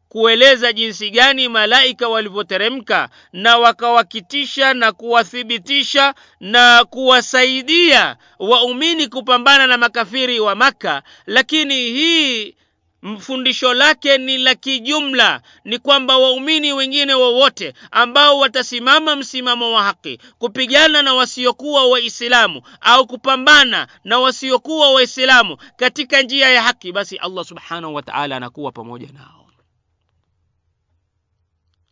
kueleza 0.09 0.73
jinsi 0.73 1.09
gani 1.09 1.49
malaika 1.49 2.09
walivyoteremka 2.09 3.09
na 3.33 3.57
wakawakitisha 3.57 4.73
na 4.73 4.91
kuwathibitisha 4.91 6.13
na 6.39 6.85
kuwasaidia 6.89 8.17
waumini 8.39 9.07
kupambana 9.07 9.67
na 9.67 9.77
makafiri 9.77 10.39
wa 10.39 10.55
maka 10.55 11.03
lakini 11.25 11.75
hii 11.75 12.55
mfundisho 13.03 13.73
lake 13.73 14.17
ni 14.17 14.37
la 14.37 14.55
kijumla 14.55 15.41
ni 15.63 15.79
kwamba 15.79 16.17
waumini 16.17 16.73
wengine 16.73 17.13
wowote 17.13 17.73
ambao 17.91 18.39
watasimama 18.39 19.15
msimamo 19.15 19.71
wa 19.73 19.83
haki 19.83 20.19
kupigana 20.37 21.01
na 21.01 21.13
wasiokuwa 21.13 21.87
waislamu 21.89 22.61
au 22.81 23.07
kupambana 23.07 23.87
na 24.03 24.19
wasiokuwa 24.19 24.91
waislamu 24.93 25.57
katika 25.75 26.21
njia 26.21 26.49
ya 26.49 26.63
haki 26.63 26.91
basi 26.91 27.17
allah 27.17 27.45
subhanahu 27.45 27.95
wataala 27.95 28.37
anakuwa 28.37 28.71
pamoja 28.71 29.11
nao. 29.11 29.49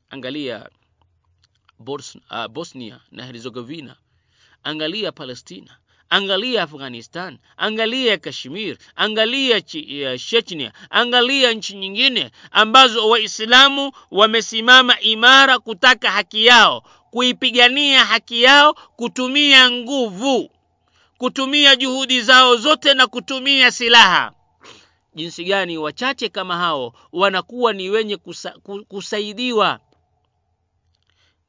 Angalia 0.09 0.69
uh, 1.79 2.47
bosnia 2.49 2.99
na 3.11 3.25
herzegovina. 3.25 3.95
Angalia 4.63 5.11
palestina 5.11 5.77
angalia 6.11 6.63
afghanistan 6.63 7.37
angalia 7.57 8.17
kashmir 8.17 8.77
angalia 8.95 9.61
chechnia 10.17 10.71
angalia 10.89 11.51
nchi 11.53 11.73
nyingine 11.77 12.31
ambazo 12.51 13.09
waislamu 13.09 13.91
wamesimama 14.11 14.99
imara 14.99 15.59
kutaka 15.59 16.11
haki 16.11 16.45
yao 16.45 16.83
kuipigania 17.11 18.05
haki 18.05 18.43
yao 18.43 18.73
kutumia 18.73 19.71
nguvu 19.71 20.51
kutumia 21.17 21.75
juhudi 21.75 22.21
zao 22.21 22.55
zote 22.55 22.93
na 22.93 23.07
kutumia 23.07 23.71
silaha. 23.71 24.31
Jinsi 25.15 25.43
gani 25.43 25.77
wachache 25.77 26.29
kama 26.29 26.57
hao 26.57 26.93
wanakuwa 27.11 27.73
ni 27.73 27.89
wenye 27.89 28.17
kusa, 28.17 28.51
kusaidiwa 28.87 29.79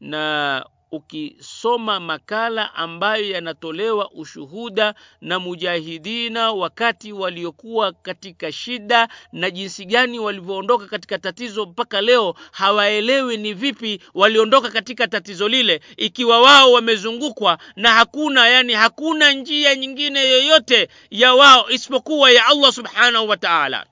na 0.00 0.66
ukisoma 0.92 2.00
makala 2.00 2.74
ambayo 2.74 3.30
yanatolewa 3.30 4.10
ushuhuda 4.10 4.94
na 5.20 5.38
mujahidina 5.38 6.52
wakati 6.52 7.12
waliokuwa 7.12 7.92
katika 7.92 8.52
shida 8.52 9.08
na 9.32 9.50
jinsi 9.50 9.84
gani 9.84 10.18
walivyoondoka 10.18 10.86
katika 10.86 11.18
tatizo 11.18 11.66
mpaka 11.66 12.00
leo 12.00 12.34
hawaelewi 12.52 13.36
ni 13.36 13.54
vipi 13.54 14.00
waliondoka 14.14 14.70
katika 14.70 15.06
tatizo 15.08 15.48
lile. 15.48 15.80
Ikiwa 15.96 16.40
wao 16.42 16.72
wamezungukwa 16.72 17.58
na 17.76 17.92
hakuna 17.92 18.48
yani 18.48 18.72
hakuna 18.72 19.32
njia 19.32 19.74
nyingine 19.74 20.28
yoyote 20.28 20.88
ya 21.10 21.34
wao 21.34 21.70
isipokuwa 21.70 22.30
ya 22.30 22.46
allah 22.46 22.72
subhanahu 22.72 23.28
wa 23.28 23.36
taala 23.36 23.86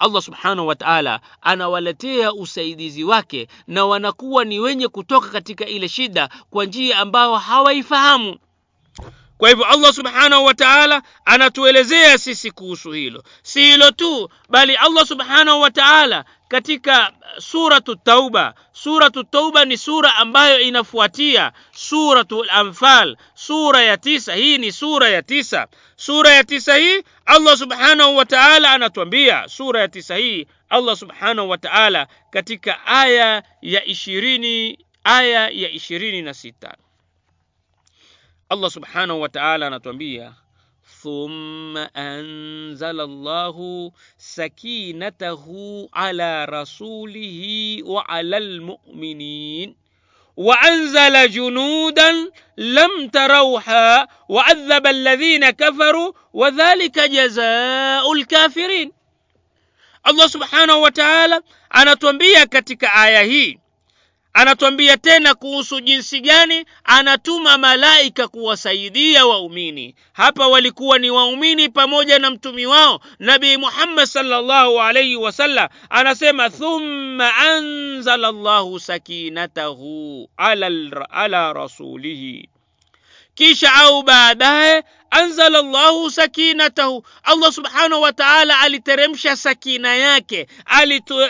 allah 0.00 0.22
subhanahu 0.22 0.68
wa 0.68 0.74
taala 0.74 1.20
anawaletea 1.42 2.32
usaidizi 2.32 3.04
wake 3.04 3.48
na 3.66 3.84
wanakuwa 3.86 4.44
ni 4.44 4.60
wenye 4.60 4.88
kutoka 4.88 5.28
katika 5.28 5.66
ile 5.66 5.88
shida 5.88 6.28
kwa 6.50 6.64
njia 6.64 6.98
ambayo 6.98 7.36
hawaifahamu. 7.36 8.38
Kwa 9.38 9.48
hivyo 9.48 9.64
allah 9.64 9.92
subhanahu 9.92 10.44
wa 10.44 10.54
taala 10.54 11.02
anatuelezea 11.24 12.18
sisi 12.18 12.50
kuhusu 12.50 12.92
hilo. 12.92 13.22
Si 13.42 13.60
hilo 13.60 13.90
tu 13.90 14.28
bali 14.48 14.76
allah 14.76 15.06
subhanahu 15.06 15.60
wa 15.60 15.70
taala 15.70 16.24
katika 16.50 17.12
suratu 17.38 17.96
tauba. 17.96 18.54
Suratu 18.72 19.24
tauba 19.24 19.64
ni 19.64 19.76
sura 19.78 20.14
ambayo 20.14 20.60
inafuatia 20.60 21.52
suratu 21.72 22.44
lanfal 22.44 23.16
sura 23.34 23.82
ya 23.82 23.96
tisa. 23.96 24.34
Hii 24.34 24.58
ni 24.58 24.72
sura 24.72 25.08
ya 25.08 25.22
tisa. 25.22 25.66
Sura 25.96 26.30
ya 26.30 26.44
tisa 26.44 26.76
hii 26.76 27.02
allah 27.24 27.56
subhanahu 27.56 28.16
wa 28.16 28.24
taala 28.24 28.70
anatuambia. 28.72 29.48
Sura 29.48 29.80
ya 29.80 29.88
tisa 29.88 30.16
hii 30.16 30.46
allah 30.68 30.96
subhanahu 30.96 31.48
wa 31.50 31.58
taala 31.58 32.06
katika 32.30 32.86
aya 32.86 33.42
ya 33.62 33.84
ishirini 33.84 34.78
aya 35.04 35.48
ya 35.48 35.70
ishirini 35.70 36.22
na 36.22 36.34
sita. 36.34 36.76
Allah 38.48 38.70
subhanahu 38.70 39.20
wa 39.20 39.28
taala 39.28 39.66
anatuambia 39.66 40.32
ثم 41.02 41.76
أنزل 41.96 43.00
الله 43.00 43.56
سكينته 44.18 45.44
على 45.94 46.44
رسوله 46.44 47.42
وعلى 47.84 48.36
المؤمنين 48.36 49.76
وأنزل 50.36 51.30
جنودا 51.30 52.30
لم 52.56 53.08
تروها 53.08 54.08
وعذب 54.28 54.86
الذين 54.86 55.50
كفروا 55.50 56.12
وذلك 56.32 56.98
جزاء 56.98 58.12
الكافرين. 58.12 58.92
الله 60.06 60.26
سبحانه 60.26 60.76
وتعالى 60.76 61.40
anatuambia 61.70 62.46
katika 62.46 62.92
aya 62.92 63.22
hii. 63.22 63.58
Anatuambia 64.32 64.96
tena 64.96 65.34
kuhusu 65.34 65.80
jinsi 65.80 66.20
gani 66.20 66.64
anatuma 66.84 67.58
malaika 67.58 68.28
kuwasaidia 68.28 69.26
waumini. 69.26 69.94
Hapa 70.12 70.48
walikuwa 70.48 70.98
ni 70.98 71.10
waumini 71.10 71.68
pamoja 71.68 72.18
na 72.18 72.30
mtumi 72.30 72.66
wao 72.66 73.00
nabii 73.18 73.56
muhammad 73.56 74.06
salllahu 74.06 74.80
alaihi 74.80 75.16
wasallam 75.16 75.68
anasema 75.90 76.50
thumma 76.50 77.36
anzala 77.36 78.32
llahu 78.32 78.80
sakinatahu 78.80 80.28
ala, 80.36 80.70
ala 81.10 81.52
rasulihi 81.52 82.48
kisha 83.40 83.74
au 83.74 84.02
baadaye 84.02 84.82
anzala 85.10 85.62
llahu 85.62 86.10
sakinatahu. 86.10 87.04
Allah 87.22 87.52
subhanahu 87.52 88.02
wa 88.02 88.12
taala 88.12 88.60
aliteremsha 88.60 89.36
sakina 89.36 89.96
yake 89.96 90.46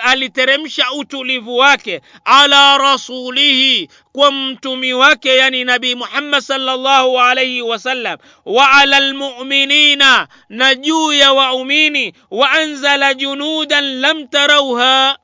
aliteremsha 0.03 0.93
utulivu 0.93 1.57
wake. 1.57 2.01
Ala 2.25 2.79
rasulihi 2.79 3.89
kwa 4.13 4.33
mtumi 4.33 4.93
wake 4.93 5.37
yani 5.37 5.65
nabii 5.65 5.95
muhammad 5.95 6.41
salllahu 6.41 7.21
alaihi 7.21 7.63
wasallam 7.63 8.19
wa 8.45 8.71
ala 8.71 9.01
lmuminina 9.01 10.29
na 10.49 10.75
juu 10.75 11.13
ya 11.13 11.33
waumini. 11.33 12.15
Wa 12.31 12.51
anzala 12.51 13.15
junudan 13.15 14.01
lam 14.01 14.27
tarauha 14.27 15.19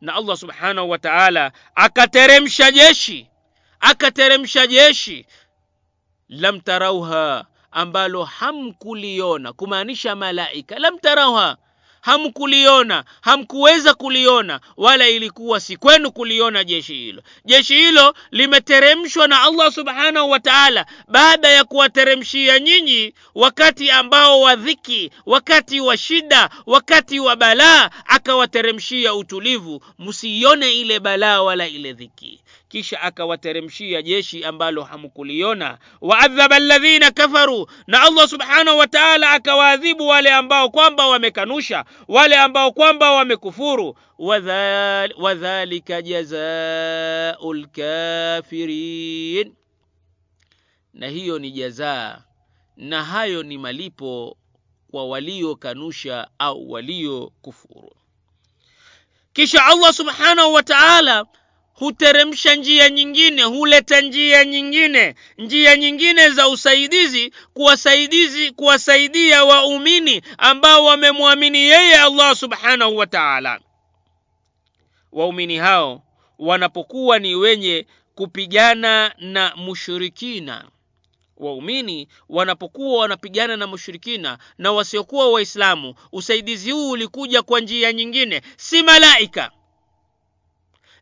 na 0.00 0.14
allah 0.14 0.36
subhanahu 0.36 0.90
wa 0.90 0.98
taala 0.98 1.52
akateremsha 1.74 2.70
jeshi 2.72 3.28
akateremsha 3.80 4.66
jeshi 4.66 5.26
lam 6.32 6.60
tarauha 6.60 7.44
ambalo 7.72 8.24
hamkuliona 8.24 9.52
kumaanisha 9.52 10.16
malaika 10.16 10.78
lam 10.78 10.98
tarauha 10.98 11.56
hamkuliona 12.00 13.04
hamkuweza 13.20 13.94
kuliona 13.94 14.60
wala 14.76 15.08
ilikuwa 15.08 15.60
si 15.60 15.76
kwenu 15.76 16.12
kuliona 16.12 16.64
jeshi 16.64 16.94
hilo. 16.94 17.22
Jeshi 17.44 17.74
hilo 17.74 18.14
limeteremshwa 18.30 19.28
na 19.28 19.42
allah 19.42 19.72
subhanahu 19.72 20.30
wa 20.30 20.40
taala 20.40 20.86
baada 21.08 21.48
ya 21.48 21.64
kuwateremshia 21.64 22.58
nyinyi 22.60 23.14
wakati 23.34 23.90
ambao 23.90 24.40
wa 24.40 24.56
dhiki 24.56 25.10
wakati 25.26 25.80
wa 25.80 25.96
shida 25.96 26.50
wakati 26.66 27.20
wa 27.20 27.36
balaa 27.36 27.90
akawateremshia 28.06 29.14
utulivu. 29.14 29.82
Msiione 29.98 30.72
ile 30.72 31.00
balaa 31.00 31.42
wala 31.42 31.68
ile 31.68 31.92
dhiki 31.92 32.40
kisha 32.72 33.00
akawateremshia 33.02 34.02
jeshi 34.02 34.44
ambalo 34.44 34.82
hamkuliona 34.82 35.78
waadhaba 36.00 36.56
alladhina 36.56 37.10
kafaru 37.10 37.66
na 37.86 38.02
allah 38.02 38.28
subhanahu 38.28 38.78
wa 38.78 38.86
taala 38.86 39.30
akawaadhibu 39.30 40.08
wale 40.08 40.32
ambao 40.32 40.70
kwamba 40.70 41.06
wamekanusha 41.06 41.84
wale 42.08 42.36
ambao 42.36 42.72
kwamba 42.72 43.12
wamekufuru. 43.12 43.96
Wadhalika 45.18 46.02
jazau 46.02 47.54
lkafirin 47.54 49.54
na 50.94 51.08
hiyo 51.08 51.38
ni 51.38 51.50
jazaa. 51.50 52.22
Na 52.76 53.04
hayo 53.04 53.42
ni 53.42 53.58
malipo 53.58 54.36
kwa 54.90 55.06
waliokanusha 55.08 56.28
au 56.38 56.70
waliokufuru. 56.70 57.96
Kisha 59.32 59.64
allah 59.66 59.92
subhanahu 59.92 60.52
wa 60.54 60.62
taala 60.62 61.26
huteremsha 61.82 62.54
njia 62.54 62.90
nyingine 62.90 63.42
huleta 63.42 64.00
njia 64.00 64.44
nyingine 64.44 65.14
njia 65.38 65.76
nyingine 65.76 66.30
za 66.30 66.48
usaidizi 66.48 67.32
kuwasaidizi 67.54 68.50
kuwasaidia 68.50 69.44
waumini 69.44 70.22
ambao 70.38 70.84
wamemwamini 70.84 71.58
yeye 71.58 71.98
allah 71.98 72.36
subhanahu 72.36 72.96
wa 72.96 73.06
taala. 73.06 73.60
Waumini 75.12 75.56
hao 75.56 76.02
wanapokuwa 76.38 77.18
ni 77.18 77.34
wenye 77.34 77.86
kupigana 78.14 79.14
na 79.18 79.52
mushrikina 79.56 80.68
waumini 81.36 82.08
wanapokuwa 82.28 83.00
wanapigana 83.00 83.56
na 83.56 83.66
mushrikina 83.66 84.38
na 84.58 84.72
wasiokuwa 84.72 85.30
waislamu 85.30 85.94
usaidizi 86.12 86.70
huu 86.70 86.90
ulikuja 86.90 87.42
kwa 87.42 87.60
njia 87.60 87.92
nyingine 87.92 88.42
si 88.56 88.82
malaika 88.82 89.50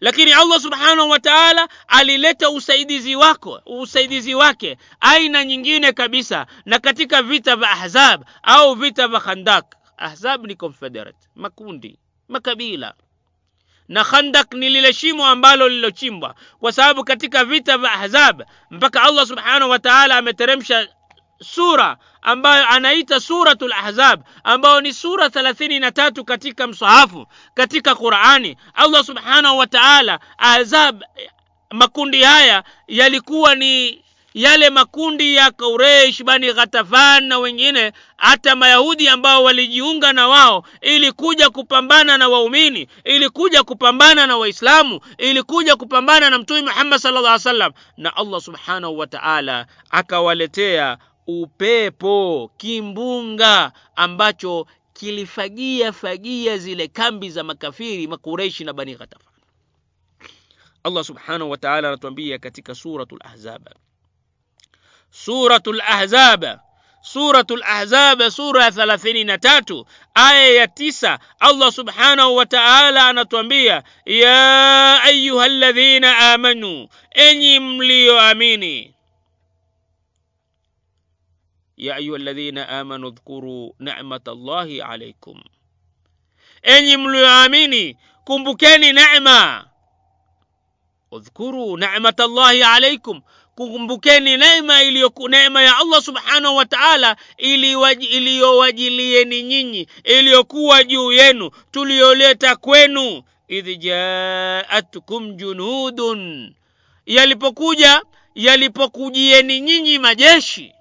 lakini 0.01 0.33
allah 0.33 0.61
subhanahu 0.61 1.11
wa 1.11 1.19
taala 1.21 1.69
alileta 1.89 2.51
usaidizi 2.51 3.17
wako 3.17 3.63
usaidizi 3.67 4.35
wake 4.35 4.79
aina 5.01 5.45
nyingine 5.45 5.93
kabisa 5.93 6.47
na 6.65 6.79
katika 6.79 7.23
vita 7.23 7.57
vya 7.57 7.71
ahzab 7.71 8.25
au 8.43 8.75
vita 8.75 9.09
vya 9.09 9.21
khandak 9.21 9.77
ahzab 9.97 10.47
ni 10.47 10.55
confederate 10.55 11.19
makundi 11.35 11.99
makabila. 12.29 12.95
Na 13.89 14.05
khandak 14.05 14.53
ni 14.55 14.69
lile 14.71 14.93
shimo 14.93 15.27
ambalo 15.27 15.69
lilochimbwa 15.69 16.35
kwa 16.61 16.73
sababu 16.73 17.05
katika 17.05 17.45
vita 17.45 17.79
vya 17.79 17.93
ahzab 17.93 18.43
mpaka 18.71 19.03
allah 19.03 19.27
subhanahu 19.27 19.71
wa 19.71 19.79
taala 19.79 20.17
ameteremsha 20.17 20.89
sura 21.43 21.97
ambayo 22.23 22.69
anaita 22.69 23.21
suratul 23.21 23.73
ahzab 23.73 24.21
ambayo 24.45 24.81
ni 24.81 24.93
sura 24.93 25.31
thelathini 25.31 25.79
na 25.79 25.91
tatu 25.91 26.25
katika 26.25 26.67
msahafu 26.67 27.27
katika 27.55 27.95
qurani. 27.95 28.57
Allah 28.75 29.05
subhanahu 29.05 29.59
wa 29.59 29.67
taala 29.67 30.21
ahzab 30.39 31.03
makundi 31.71 32.23
haya 32.23 32.65
yalikuwa 32.89 33.55
ni 33.55 34.03
yale 34.35 34.71
makundi 34.71 35.35
ya 35.35 35.51
Quraysh, 35.51 36.23
Bani 36.23 36.53
Ghatafan 36.53 37.25
na 37.25 37.39
wengine, 37.39 37.93
hata 38.17 38.57
Mayahudi 38.57 39.09
ambao 39.09 39.45
walijiunga 39.45 40.13
na 40.13 40.29
wao 40.29 40.65
ili 40.81 41.13
kuja 41.13 41.51
kupambana 41.51 42.19
na 42.19 42.29
waumini, 42.29 42.89
ili 43.05 43.29
kuja 43.31 43.63
kupambana 43.63 44.27
na 44.27 44.37
Waislamu, 44.37 45.01
ili 45.19 45.43
kuja 45.43 45.77
kupambana 45.77 46.31
na 46.31 46.39
Mtume 46.39 46.63
Muhammad 46.63 46.99
sallallahu 47.01 47.27
alaihi 47.27 47.47
wasallam, 47.49 47.73
na 47.97 48.17
Allah 48.17 48.41
subhanahu 48.41 48.99
wa 48.99 49.07
ta'ala 49.07 49.67
akawaletea 49.91 50.99
upepo 51.27 52.51
kimbunga 52.57 53.73
ambacho 53.97 54.67
kilifagia 54.93 55.93
fagia 55.93 56.59
zile 56.59 56.89
kambi 56.89 57.31
za 57.31 57.45
makafiri 57.45 58.07
Makureishi 58.07 58.65
na 58.65 58.73
Bani 58.73 58.95
Ghatafan. 58.95 59.33
Allah 60.85 61.05
subhanahu 61.05 61.51
wa 61.51 61.57
ta'ala 61.57 61.89
anatuambia 61.89 62.39
katika 62.39 62.75
suratul 62.75 63.19
Ahzab. 63.25 63.69
Suratul 65.11 65.81
ahzab. 65.81 66.45
Suratul 67.03 67.63
ahzab 67.63 68.29
sura 68.31 68.65
ya 68.65 68.73
thalathini 68.73 69.25
na 69.25 69.39
tatu 69.39 69.87
aya 70.15 70.49
ya 70.49 70.67
tisa. 70.69 71.19
Allah 71.39 71.73
subhanahu 71.73 72.37
wa 72.37 72.47
taala 72.47 73.09
anatuambia 73.09 73.83
ya 74.05 75.03
ayuha 75.03 75.49
ladhina 75.49 76.19
amanu 76.33 76.89
enyi 77.11 77.61
mliyoamini 77.61 78.95
ya 81.81 81.97
ayuha 81.97 82.19
ladhina 82.19 82.69
amanu 82.69 83.11
dhkuru 83.11 83.75
nemat 83.81 84.27
llahi 84.29 84.81
alaikum 84.83 85.41
enyi 86.63 86.97
mlioamini 86.97 87.97
kumbukeni 88.25 88.93
nema. 88.93 89.67
Udhkuru 91.11 91.77
nemat 91.77 92.19
llahi 92.21 92.63
alaikum 92.63 93.21
kukumbukeni 93.55 94.37
neema 94.37 94.83
iliyoku 94.83 95.29
neema 95.29 95.63
ya 95.63 95.77
Allah 95.79 96.03
subhanahu 96.03 96.57
wa 96.57 96.67
ta'ala 96.67 97.17
iliyowajilieni 97.39 99.43
nyinyi 99.43 99.87
iliyokuwa 100.05 100.85
juu 100.85 101.13
yenu 101.13 101.51
tuliyoleta 101.71 102.57
kwenu. 102.57 103.23
Idh 103.49 103.79
jaatkum 103.79 105.33
junudun. 105.37 106.55
Yalipokuja 107.07 108.03
yalipokujieni 108.35 109.61
nyinyi 109.61 109.99
majeshi 109.99 110.73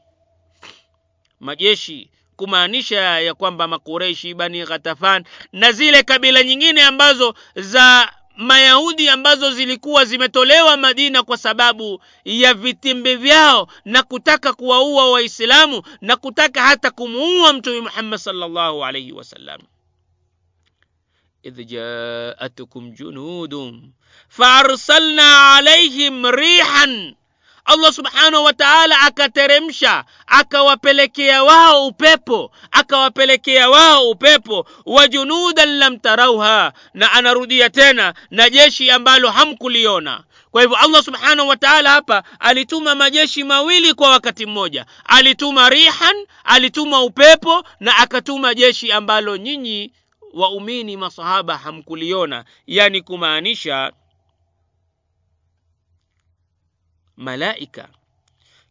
majeshi 1.40 2.10
kumaanisha 2.36 3.20
ya 3.20 3.34
kwamba 3.34 3.68
makureishi 3.68 4.34
bani 4.34 4.66
ghatafan 4.66 5.24
na 5.54 5.72
zile 5.72 6.04
kabila 6.04 6.44
nyingine 6.44 6.82
ambazo 6.84 7.36
za 7.56 8.14
mayahudi 8.38 9.10
ambazo 9.10 9.52
zilikuwa 9.52 10.06
zimetolewa 10.06 10.78
madina 10.78 11.24
kwa 11.24 11.38
sababu 11.38 12.02
ya 12.26 12.54
vitimbi 12.54 13.16
vyao 13.16 13.68
na 13.86 14.04
kutaka 14.04 14.54
kuwaua 14.54 15.12
waislamu 15.12 15.84
na 16.02 16.16
kutaka 16.16 16.62
hata 16.62 16.92
kumuua 16.92 17.54
mtume 17.54 17.82
muhammad 17.82 18.20
salllahu 18.20 18.86
alaihi 18.86 19.12
wasallam 19.12 19.62
idh 21.44 21.60
jaatkum 21.66 22.92
junudum 22.92 23.92
faarsalna 24.30 25.54
alaihim 25.56 26.26
rihan 26.26 27.16
allah 27.70 27.94
subhanahu 27.94 28.44
wa 28.44 28.54
taala 28.54 29.00
akateremsha 29.00 30.04
akawapelekea 30.28 31.44
wao 31.44 31.88
upepo 31.88 32.52
akawapelekea 32.72 33.70
wao 33.70 34.10
upepo. 34.10 34.66
Wa 34.86 35.08
junudan 35.08 35.78
lam 35.78 35.98
tarauha 36.00 36.74
na 36.94 37.12
anarudia 37.12 37.70
tena 37.70 38.14
na 38.32 38.50
jeshi 38.50 38.92
ambalo 38.92 39.30
hamkuliona. 39.32 40.24
Kwa 40.52 40.62
hivyo 40.62 40.78
allah 40.78 41.04
subhanahu 41.04 41.50
wa 41.50 41.58
taala 41.58 41.90
hapa 41.90 42.24
alituma 42.40 42.96
majeshi 42.96 43.44
mawili 43.44 43.94
kwa 43.94 44.10
wakati 44.10 44.46
mmoja. 44.46 44.86
Alituma 45.06 45.70
rihan 45.70 46.16
alituma 46.44 47.02
upepo 47.04 47.64
na 47.80 47.98
akatuma 47.98 48.54
jeshi 48.56 48.92
ambalo 48.92 49.38
nyinyi 49.38 49.92
waumini 50.34 50.98
masahaba 50.98 51.58
hamkuliona. 51.58 52.44
Yani 52.68 53.02
kumaanisha 53.02 53.92
malaika. 57.20 57.88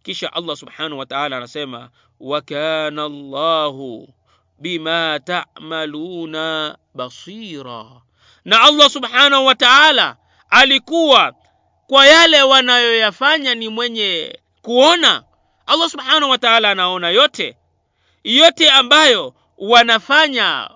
Kisha 0.02 0.32
allah 0.32 0.56
subhanahu 0.56 0.98
wa 0.98 1.06
taala 1.06 1.37
anasema 1.37 1.90
wakana 2.20 3.04
allahu 3.04 4.08
bima 4.58 5.20
tamaluna 5.24 6.78
basira. 6.94 7.84
Na 8.44 8.61
allah 8.62 8.90
subhanahu 8.90 9.46
wa 9.46 9.54
taala 9.54 10.16
alikuwa 10.50 11.34
kwa 11.87 12.06
yale 12.06 12.42
wanayoyafanya 12.42 13.54
ni 13.54 13.68
mwenye 13.68 14.38
kuona. 14.62 15.22
Allah 15.66 15.90
subhanahu 15.90 16.30
wa 16.30 16.38
taala 16.38 16.70
anaona 16.70 17.11
yote 17.11 17.56
yote 18.24 18.70
ambayo 18.70 19.34
wanafanya 19.58 20.70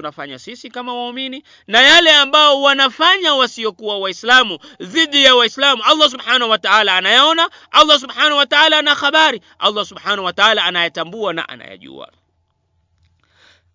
tunafanya 0.00 0.38
sisi 0.38 0.70
kama 0.70 0.94
waumini 0.94 1.44
na 1.66 1.80
yale 1.82 2.10
ambao 2.12 2.62
wanafanya 2.62 3.34
wasiokuwa 3.34 3.98
waislamu 3.98 4.58
dhidi 4.80 5.24
ya 5.24 5.34
waislamu. 5.34 5.82
Allah 5.84 6.10
subhanahu 6.10 6.50
wataala 6.50 6.96
anayaona 6.96 7.50
allah 7.70 8.00
subhanahu 8.00 8.36
wataala 8.36 8.78
ana 8.78 8.94
habari 8.94 9.40
allah 9.58 9.84
subhanahu 9.86 10.24
wataala 10.24 10.64
anayatambua 10.64 11.32
na 11.32 11.48
anayajua. 11.48 12.12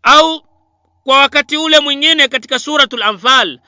Au 0.03 0.45
kwa 1.03 1.17
wakati 1.17 1.57
ule 1.57 1.79
mwingine 1.79 2.27
katika 2.27 2.59
suratul 2.59 3.03
anfal 3.03 3.59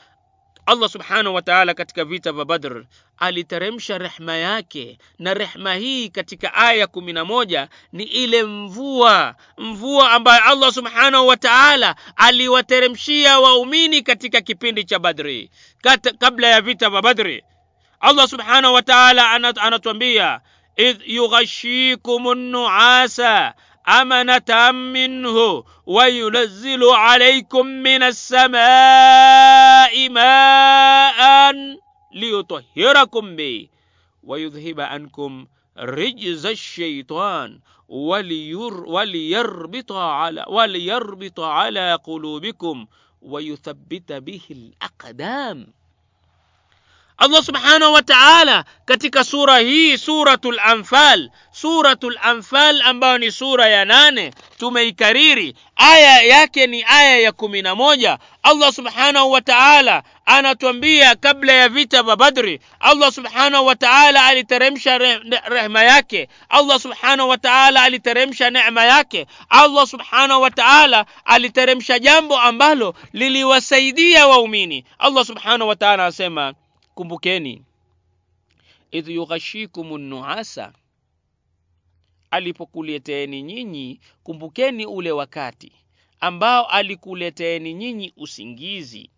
allah 0.65 0.89
subhanahu 0.89 1.35
wataala 1.35 1.73
katika 1.73 2.05
vita 2.05 2.31
vya 2.31 2.45
badr 2.45 2.85
aliteremsha 3.23 3.97
rehma 3.97 4.36
yake 4.36 4.97
na 5.19 5.33
rehma 5.33 5.75
hii 5.75 6.09
katika 6.09 6.53
aya 6.53 6.88
kumi 6.88 7.13
na 7.13 7.25
moja 7.25 7.67
ni 7.93 8.03
ile 8.03 8.43
mvua 8.43 9.36
mvua 9.57 10.12
ambayo 10.12 10.43
allah 10.43 10.71
subhanahu 10.73 11.27
wa 11.27 11.38
taala 11.38 11.95
aliwateremshia 12.15 13.39
waumini 13.39 14.01
katika 14.01 14.41
kipindi 14.41 14.83
cha 14.83 14.99
badri 14.99 15.49
kabla 16.19 16.47
ya 16.47 16.62
vita 16.62 16.89
vya 16.89 17.01
badri 17.01 17.43
allah 17.99 18.27
subhanahu 18.27 18.73
wa 18.73 18.81
taala 18.81 19.31
anatuambia 19.62 20.39
idh 20.77 21.01
yughashikum 21.07 22.38
nuasa 22.38 23.53
أمنة 23.88 24.71
منه 24.71 25.63
وينزل 25.86 26.83
عليكم 26.89 27.65
من 27.65 28.03
السماء 28.03 30.09
ماء 30.09 31.53
ليطهركم 32.13 33.36
به 33.36 33.67
ويذهب 34.23 34.80
عنكم 34.80 35.47
رجز 35.78 36.45
الشيطان 36.45 37.60
ولير 37.88 38.73
وليربط 38.73 39.91
على 39.91 40.45
وليربط 40.47 41.39
على 41.39 41.99
قلوبكم 42.04 42.88
ويثبت 43.21 44.12
به 44.12 44.41
الأقدام. 44.52 45.73
Allah 47.23 47.43
subhanahu 47.43 47.93
wa 47.93 48.01
taala 48.01 48.65
katika 48.86 49.23
sura 49.23 49.59
hii 49.59 49.97
suratul 49.97 50.59
anfal 50.59 51.29
suratul 51.51 52.17
anfal 52.21 52.81
ambayo 52.81 53.17
ni 53.17 53.31
sura 53.31 53.67
ya 53.67 53.86
nane 53.86 54.31
tumeikariri. 54.59 55.55
Aya 55.75 56.21
yake 56.21 56.67
ni 56.67 56.83
aya 56.88 57.17
ya 57.19 57.31
kumi 57.31 57.62
na 57.62 57.75
moja. 57.75 58.17
Allah 58.43 58.73
subhanahu 58.73 59.31
wa 59.31 59.41
taala 59.41 60.03
anatwambia 60.25 61.15
kabla 61.15 61.53
ya 61.53 61.69
vita 61.69 62.03
vya 62.03 62.15
badri 62.15 62.59
allah 62.79 63.12
subhanahu 63.12 63.65
wa 63.65 63.75
taala 63.75 64.25
aliteremsha 64.25 64.97
rehma 65.47 65.83
yake. 65.83 66.29
Allah 66.49 66.79
subhanahu 66.79 67.29
wa 67.29 67.38
taala 67.38 67.83
aliteremsha 67.83 68.49
neema 68.49 68.83
yake. 68.83 69.27
Allah 69.49 69.88
subhanahu 69.88 70.41
wa 70.41 70.51
taala 70.51 71.05
aliteremsha 71.25 71.99
jambo 71.99 72.39
ambalo 72.39 72.95
liliwasaidia 73.13 74.27
waumini. 74.27 74.86
Allah 74.99 75.25
subhanahu 75.25 75.69
wa 75.69 75.75
taala 75.75 76.03
anasema 76.03 76.53
kumbukeni 76.95 77.63
idh 78.91 79.08
yughashikum 79.10 79.97
nuasa 79.97 80.73
alipokuleteeni 82.32 83.41
nyinyi 83.41 83.99
kumbukeni 84.23 84.86
ule 84.86 85.12
wakati 85.12 85.71
ambao 86.19 86.65
alikuleteeni 86.65 87.73
nyinyi 87.73 88.13
usingizi. 88.17 89.10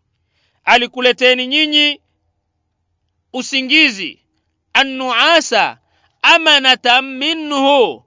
Alikuleteeni 0.64 1.48
nyinyi 1.48 2.02
usingizi 3.34 4.20
annuasa 4.74 5.78
amanata 6.22 7.02
minhu 7.02 8.04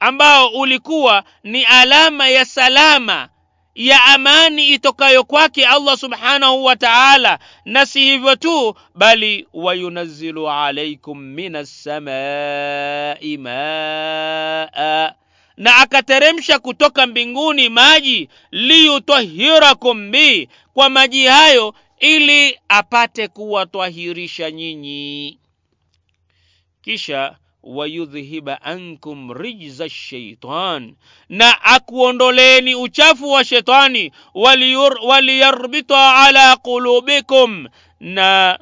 ambao 0.00 0.48
ulikuwa 0.48 1.24
ni 1.42 1.64
alama 1.64 2.28
ya 2.28 2.44
salama 2.44 3.28
ya 3.74 4.04
amani 4.04 4.68
itokayo 4.68 5.24
kwake 5.24 5.66
allah 5.66 5.96
subhanahu 5.98 6.64
wa 6.64 6.76
taala. 6.76 7.38
Na 7.64 7.86
si 7.86 8.00
hivyo 8.00 8.36
tu 8.36 8.74
bali 8.94 9.46
wayunazzilu 9.52 10.50
alaikum 10.50 11.20
min 11.20 11.56
assamai 11.56 13.36
maa 13.38 15.12
na 15.56 15.76
akateremsha 15.76 16.58
kutoka 16.58 17.06
mbinguni 17.06 17.68
maji 17.68 18.28
liyutahirakum 18.50 20.10
bi 20.10 20.48
kwa 20.74 20.88
maji 20.88 21.26
hayo 21.26 21.74
ili 21.98 22.58
apate 22.68 23.28
kuwatwahirisha 23.28 24.50
nyinyi. 24.50 25.38
Kisha 26.82 27.36
wayudhhiba 27.62 28.62
ankum 28.62 29.32
rijza 29.32 29.88
shaitan 29.88 30.94
na 31.28 31.62
akuondoleni 31.64 32.74
uchafu 32.74 33.30
wa 33.30 33.44
shetani 33.44 34.12
waliyarbita 35.08 36.14
ala 36.16 36.56
qulubikum 36.56 37.68
na 38.00 38.58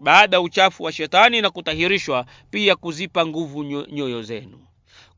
baada 0.00 0.36
ya 0.36 0.40
uchafu 0.40 0.82
wa 0.82 0.92
shetani 0.92 1.40
na 1.40 1.50
kutahirishwa 1.50 2.24
pia 2.50 2.76
kuzipa 2.76 3.26
nguvu 3.26 3.64
nyoyo 3.64 4.22
zenu. 4.22 4.58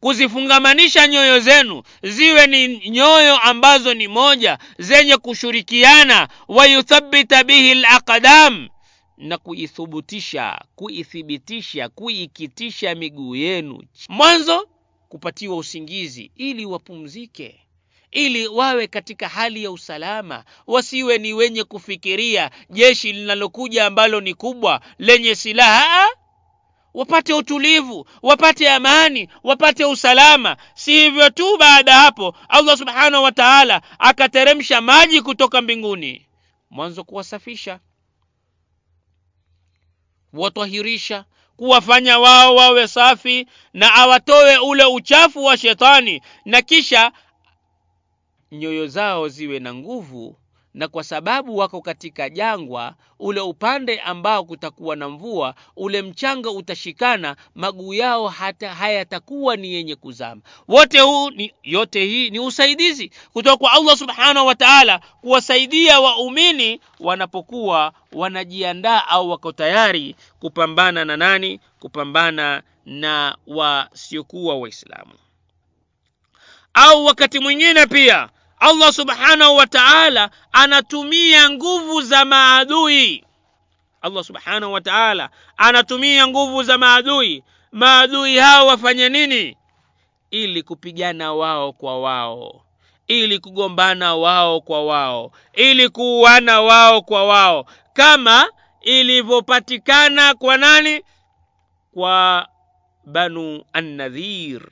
Kuzifungamanisha 0.00 1.06
nyoyo 1.06 1.40
zenu 1.40 1.82
ziwe 2.02 2.46
ni 2.46 2.90
nyoyo 2.90 3.38
ambazo 3.38 3.94
ni 3.94 4.08
moja 4.08 4.58
zenye 4.78 5.16
kushurikiana 5.16 6.28
wayuthabita 6.48 7.44
bihi 7.44 7.74
laqdam 7.74 8.68
na 9.16 9.38
kuithubutisha 9.38 10.64
kuithibitisha 10.76 11.88
kuikitisha 11.88 12.94
miguu 12.94 13.36
yenu. 13.36 13.82
Mwanzo 14.08 14.68
kupatiwa 15.08 15.56
usingizi 15.56 16.30
ili 16.36 16.66
wapumzike 16.66 17.60
ili 18.10 18.46
wawe 18.48 18.86
katika 18.86 19.28
hali 19.28 19.64
ya 19.64 19.70
usalama 19.70 20.44
wasiwe 20.66 21.18
ni 21.18 21.32
wenye 21.32 21.64
kufikiria 21.64 22.50
jeshi 22.70 23.12
linalokuja 23.12 23.86
ambalo 23.86 24.20
ni 24.20 24.34
kubwa 24.34 24.80
lenye 24.98 25.34
silaha. 25.34 26.06
Wapate 26.94 27.32
utulivu 27.34 28.06
wapate 28.22 28.70
amani 28.70 29.28
wapate 29.42 29.84
usalama. 29.84 30.56
Si 30.74 30.92
hivyo 30.92 31.30
tu 31.30 31.56
baada 31.58 31.92
hapo 31.94 32.36
allah 32.48 32.78
subhanahu 32.78 33.24
wa 33.24 33.32
taala 33.32 33.82
akateremsha 33.98 34.80
maji 34.80 35.22
kutoka 35.22 35.62
mbinguni. 35.62 36.26
Mwanzo 36.70 37.04
kuwasafisha 37.04 37.80
kuwatwahirisha 40.32 41.24
kuwafanya 41.56 42.18
wao 42.18 42.54
wawe 42.54 42.88
safi 42.88 43.46
na 43.72 43.94
awatoe 43.94 44.58
ule 44.58 44.84
uchafu 44.84 45.44
wa 45.44 45.56
shetani 45.56 46.22
na 46.44 46.62
kisha 46.62 47.12
nyoyo 48.52 48.86
zao 48.86 49.28
ziwe 49.28 49.58
na 49.58 49.74
nguvu 49.74 50.36
na 50.74 50.88
kwa 50.88 51.04
sababu 51.04 51.56
wako 51.56 51.80
katika 51.80 52.30
jangwa 52.30 52.94
ule 53.18 53.40
upande 53.40 54.00
ambao 54.00 54.44
kutakuwa 54.44 54.96
na 54.96 55.08
mvua 55.08 55.54
ule 55.76 56.02
mchanga 56.02 56.50
utashikana 56.50 57.36
maguu 57.54 57.94
yao 57.94 58.28
hata 58.28 58.74
hayatakuwa 58.74 59.56
ni 59.56 59.72
yenye 59.72 59.96
kuzama. 59.96 60.40
Wote 60.68 61.00
huu 61.00 61.30
ni, 61.30 61.54
yote 61.62 62.04
hii 62.04 62.30
ni 62.30 62.38
usaidizi 62.40 63.10
kutoka 63.32 63.56
kwa 63.56 63.72
allah 63.72 63.96
subhanahu 63.96 64.46
wa 64.46 64.54
taala 64.54 65.00
kuwasaidia 65.20 66.00
waumini 66.00 66.80
wanapokuwa 67.00 67.92
wanajiandaa 68.12 69.06
au 69.08 69.30
wako 69.30 69.52
tayari 69.52 70.16
kupambana 70.40 71.04
na 71.04 71.16
nani? 71.16 71.60
Kupambana 71.80 72.62
na 72.86 73.36
wasiokuwa 73.46 74.56
waislamu. 74.58 75.12
Au 76.74 77.04
wakati 77.04 77.38
mwingine 77.38 77.86
pia 77.86 78.28
allah 78.62 78.92
subhanahu 78.92 79.56
wa 79.56 79.66
taala 79.66 80.30
anatumia 80.52 81.50
nguvu 81.50 82.02
za 82.02 82.24
maadui. 82.24 83.24
Allah 84.02 84.24
subhanahu 84.24 84.72
wa 84.72 84.80
taala 84.80 85.30
anatumia 85.56 86.26
nguvu 86.28 86.62
za 86.62 86.78
maadui. 86.78 87.44
Maadui 87.72 88.38
hao 88.38 88.66
wafanye 88.66 89.08
nini? 89.08 89.56
Ili 90.30 90.62
kupigana 90.62 91.32
wao 91.32 91.72
kwa 91.72 92.00
wao. 92.00 92.64
Ili 93.06 93.38
kugombana 93.38 94.14
wao 94.14 94.60
kwa 94.60 94.84
wao. 94.84 95.32
Ili 95.52 95.88
kuuana 95.88 96.60
wao 96.60 97.02
kwa 97.02 97.24
wao. 97.24 97.66
Kama 97.92 98.48
ilivyopatikana 98.80 100.34
kwa 100.34 100.56
nani? 100.56 101.02
Kwa 101.94 102.48
banu 103.04 103.64
annadhir. 103.72 104.62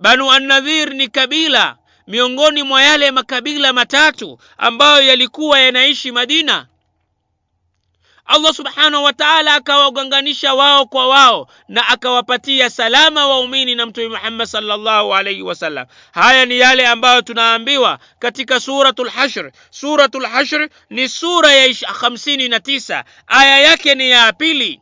Banu 0.00 0.30
annadhir 0.32 0.94
ni 0.94 1.08
kabila 1.08 1.76
miongoni 2.08 2.62
mwa 2.62 2.82
yale 2.82 3.10
makabila 3.10 3.72
matatu 3.72 4.38
ambayo 4.58 5.02
yalikuwa 5.06 5.60
yanaishi 5.60 6.12
madina. 6.12 6.66
Allah 8.26 8.54
subhanahu 8.54 9.04
wa 9.04 9.12
taala 9.12 9.54
akawaganganisha 9.54 10.54
wao 10.54 10.86
kwa 10.86 11.06
wao 11.06 11.48
na 11.68 11.88
akawapatia 11.88 12.70
salama 12.70 13.26
waumini 13.28 13.74
na 13.74 13.86
mtume 13.86 14.08
muhammad 14.08 14.46
salllahu 14.46 15.14
alaihi 15.14 15.42
wasallam 15.42 15.86
haya 16.12 16.46
ni 16.46 16.58
yale 16.58 16.86
ambayo 16.86 17.22
tunaambiwa 17.22 17.98
katika 18.18 18.60
suratu 18.60 19.04
lhashr 19.04 19.52
suratu 19.70 20.20
lhashr 20.20 20.68
ni 20.90 21.08
sura 21.08 21.52
ya 21.52 21.74
hamsini 22.00 22.48
na 22.48 22.60
tisa. 22.60 23.04
Aya 23.26 23.60
yake 23.60 23.94
ni 23.94 24.10
ya 24.10 24.32
pili. 24.32 24.80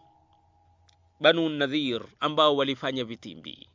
Banu 1.20 1.48
nadhir 1.48 2.02
ambao 2.20 2.56
walifanya 2.56 3.04
vitimbi. 3.04 3.68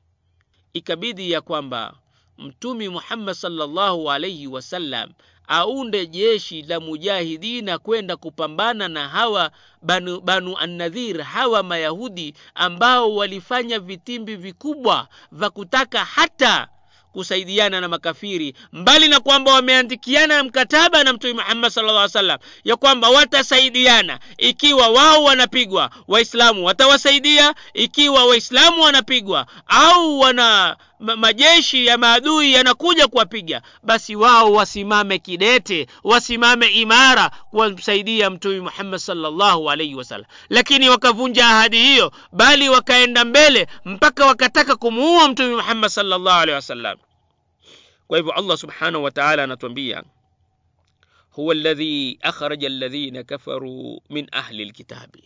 Ikabidi 0.74 1.32
ya 1.32 1.42
kwamba 1.42 1.94
mtumi 2.42 2.90
muhammad 2.90 3.36
salllahu 3.36 4.12
alaihi 4.12 4.48
wasallam 4.48 5.10
aunde 5.48 6.06
jeshi 6.08 6.62
la 6.62 6.80
mujahidina 6.80 7.78
kwenda 7.78 8.18
kupambana 8.18 8.88
na 8.88 9.10
hawa 9.10 9.52
banu, 9.82 10.22
banu 10.22 10.58
annadhir 10.58 11.22
hawa 11.22 11.64
mayahudi 11.64 12.34
ambao 12.56 13.16
walifanya 13.16 13.80
vitimbi 13.80 14.36
vikubwa 14.36 15.08
vya 15.32 15.50
kutaka 15.50 16.06
hata 16.06 16.68
kusaidiana 17.12 17.82
na 17.82 17.88
makafiri. 17.88 18.54
Mbali 18.74 19.08
na 19.08 19.20
kwamba 19.20 19.54
wameandikiana 19.54 20.44
mkataba 20.44 21.04
na 21.04 21.14
mtume 21.14 21.34
muhammad 21.34 21.72
sallallahu 21.72 21.98
alaihi 21.98 22.14
wasallam 22.18 22.40
ya 22.64 22.76
kwamba 22.76 23.10
watasaidiana 23.10 24.20
ikiwa 24.38 24.88
wao 24.88 25.24
wanapigwa 25.24 25.90
waislamu 26.08 26.66
watawasaidia 26.66 27.54
ikiwa 27.74 28.26
waislamu 28.26 28.82
wanapigwa 28.82 29.46
au 29.68 30.20
wana 30.20 30.78
majeshi 31.02 31.86
ya 31.86 31.98
maadui 31.98 32.54
yanakuja 32.54 33.08
kuwapiga 33.08 33.62
basi 33.84 34.16
wao 34.16 34.52
wasimame 34.54 35.20
kidete 35.20 35.88
wasimame 36.04 36.68
imara 36.68 37.30
kumsaidia 37.30 38.30
mtume 38.30 38.60
muhammad 38.60 39.00
salllahu 39.00 39.70
alaihi 39.72 39.96
wasallam 39.96 40.28
lakini 40.50 40.90
wakavunja 40.90 41.48
ahadi 41.48 41.78
hiyo 41.78 42.12
bali 42.32 42.70
wakaenda 42.70 43.26
mbele 43.26 43.68
mpaka 43.86 44.26
wakataka 44.26 44.76
kumuua 44.76 45.28
mtume 45.30 45.56
muhammad 45.56 45.90
salllahu 45.90 46.30
alaihi 46.30 46.52
wasallam 46.56 46.98
kwa 48.08 48.18
hivyo 48.18 48.34
allah 48.34 48.58
subhanahu 48.58 49.04
wataala 49.04 49.44
anatuambia 49.44 50.04
huwa 51.32 51.56
ladhi 51.56 52.20
akhraja 52.22 52.68
alladhina 52.68 53.24
kafaruu 53.24 54.02
min 54.10 54.28
ahli 54.32 54.66
lkitabi 54.66 55.24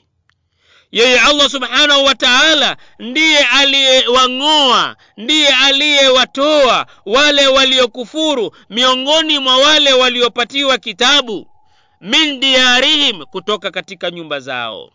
yeye 0.92 1.20
allah 1.20 1.50
subhanahu 1.50 2.06
wa 2.06 2.16
taala 2.16 2.78
ndiye 3.00 3.40
aliyewang'oa 3.46 4.96
ndiye 5.18 5.48
aliyewatoa 5.48 6.86
wale 7.06 7.48
waliokufuru 7.48 8.56
miongoni 8.70 9.40
mwa 9.40 9.58
wale 9.58 9.94
waliopatiwa 9.94 10.78
kitabu 10.78 11.48
min 12.02 12.40
diyarihim 12.40 13.26
kutoka 13.26 13.72
katika 13.72 14.12
nyumba 14.12 14.40
zao. 14.40 14.92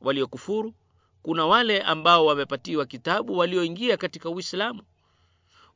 Waliokufuru 0.00 0.74
kuna 1.22 1.46
wale 1.46 1.80
ambao 1.82 2.26
wamepatiwa 2.26 2.86
kitabu 2.86 3.38
walioingia 3.38 3.96
katika 3.96 4.30
uislamu 4.30 4.82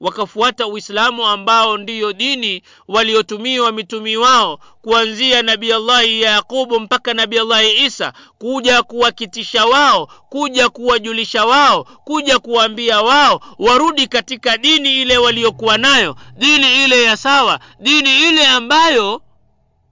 wakafuata 0.03 0.67
uislamu 0.67 1.27
ambao 1.27 1.79
ndiyo 1.79 2.13
dini 2.13 2.63
waliotumiwa 2.89 3.73
mitumi 3.73 4.17
wao 4.17 4.57
kuanzia 4.83 5.43
nabi 5.43 5.73
allahi 5.73 6.21
yaqubu 6.23 6.81
mpaka 6.81 7.15
nabi 7.15 7.39
allahi 7.39 7.85
isa 7.85 8.13
kuja 8.39 8.83
kuwakitisha 8.83 9.67
wao 9.67 10.07
kuja 10.07 10.69
kuwajulisha 10.69 11.47
wao 11.47 11.85
kuja 11.85 12.39
kuwaambia 12.39 13.03
wao 13.03 13.41
warudi 13.59 14.07
katika 14.07 14.59
dini 14.59 15.03
ile 15.03 15.19
waliokuwa 15.19 15.79
nayo 15.79 16.17
dini 16.37 16.85
ile 16.85 17.03
ya 17.03 17.17
sawa 17.17 17.61
dini 17.81 18.29
ile 18.29 18.47
ambayo 18.47 19.23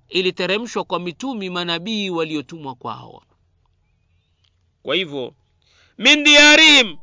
iliteremshwa 0.09 0.85
kwa 0.85 0.99
mitumi 1.01 1.51
manabii 1.51 2.11
waliotumwa 2.11 2.75
kwao. 2.75 3.23
Kwa 4.83 4.95
hivyo 4.95 5.35
min 5.99 6.25
diyarihim 6.25 6.97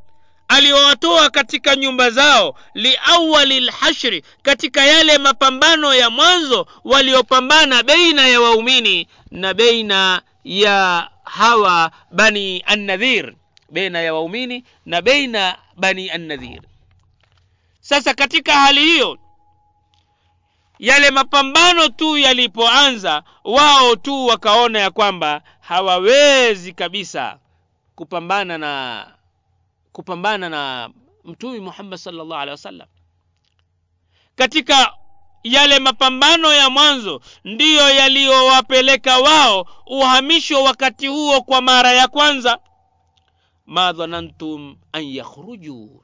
aliowatoa 0.47 1.29
katika 1.29 1.75
nyumba 1.75 2.09
zao 2.09 2.55
liawali 2.73 3.59
lhashri 3.59 4.23
katika 4.41 4.85
yale 4.85 5.17
mapambano 5.17 5.93
ya 5.95 6.09
mwanzo 6.09 6.67
waliopambana 6.83 7.83
beina 7.83 8.27
ya 8.27 8.41
waumini 8.41 9.07
na 9.31 9.53
beina 9.53 10.21
ya 10.43 11.09
hawa 11.23 11.91
bani 12.11 12.63
annadhir 12.65 13.33
beina 13.69 14.01
ya 14.01 14.13
waumini 14.13 14.63
na 14.85 15.01
beina 15.01 15.57
bani 15.77 16.09
annadhir. 16.09 16.61
Sasa 17.81 18.13
katika 18.13 18.53
hali 18.53 18.81
hiyo 18.81 19.17
yale 20.79 21.11
mapambano 21.11 21.87
tu 21.89 22.17
yalipoanza 22.17 23.23
wao 23.43 23.95
tu 23.95 24.25
wakaona 24.25 24.79
ya 24.79 24.91
kwamba 24.91 25.41
hawawezi 25.59 26.73
kabisa 26.73 27.37
kupambana 27.95 28.57
na 28.57 29.07
kupambana 30.01 30.49
na 30.49 30.89
mtume 31.23 31.59
muhammad 31.59 31.99
salllahu 31.99 32.33
alehi 32.33 32.51
wasallam. 32.51 32.87
Katika 34.35 34.93
yale 35.43 35.79
mapambano 35.79 36.53
ya 36.53 36.69
mwanzo 36.69 37.21
ndiyo 37.43 37.89
yaliyowapeleka 37.89 39.17
wao 39.19 39.67
uhamisho 39.85 40.63
wakati 40.63 41.07
huo 41.07 41.41
kwa 41.41 41.61
mara 41.61 41.91
ya 41.91 42.07
kwanza. 42.07 42.59
Ma 43.65 43.93
dhanantum 43.93 44.77
an 44.91 45.03
yakhruju. 45.03 46.03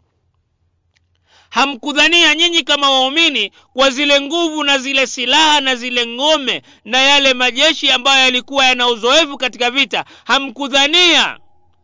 Hamkudhania 1.49 2.35
nyinyi 2.35 2.63
kama 2.63 2.89
waumini 2.89 3.51
kwa 3.73 3.89
zile 3.89 4.21
nguvu 4.21 4.63
na 4.63 4.77
zile 4.77 5.07
silaha 5.07 5.61
na 5.61 5.75
zile 5.75 6.07
ngome 6.07 6.61
na 6.85 6.97
yale 7.01 7.33
majeshi 7.33 7.91
ambayo 7.91 8.23
yalikuwa 8.23 8.65
yana 8.65 8.87
uzoefu 8.87 9.37
katika 9.37 9.71
vita. 9.71 10.05
Hamkudhania 10.25 11.39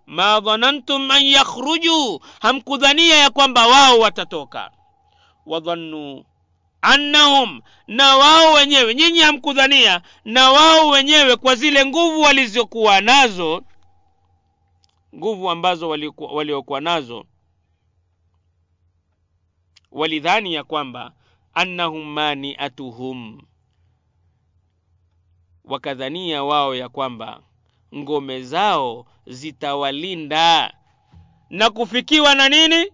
ma 0.10 0.39
dhanantum 0.39 1.12
an 1.12 1.24
yakhrujuu 1.26 2.20
hamkudhania 2.41 3.16
ya 3.16 3.30
kwamba 3.30 3.68
wao 3.68 3.99
watatoka. 3.99 4.72
Wadhannu 5.45 6.26
annahum 6.82 7.62
na 7.88 8.18
wao 8.18 8.53
wenyewe 8.53 8.95
nyinyi 8.95 9.20
hamkudhania 9.20 10.01
na 10.26 10.51
wao 10.51 10.89
wenyewe 10.89 11.36
kwa 11.36 11.55
zile 11.55 11.86
nguvu 11.86 12.22
walizokuwa 12.22 13.01
nazo 13.01 13.64
nguvu 15.16 15.49
ambazo 15.49 15.89
waliokuwa 16.18 16.82
nazo 16.82 17.26
walidhani 19.91 20.53
ya 20.53 20.64
kwamba 20.64 21.14
annahum 21.53 22.03
maniatuhum. 22.14 23.41
Wakadhania 25.64 26.43
wao 26.43 26.76
ya 26.76 26.89
kwamba 26.89 27.41
ngome 27.95 28.41
zao 28.43 29.05
zitawalinda. 29.30 30.73
Na 31.49 31.69
kufikiwa 31.69 32.36
na 32.36 32.49
nini? 32.49 32.86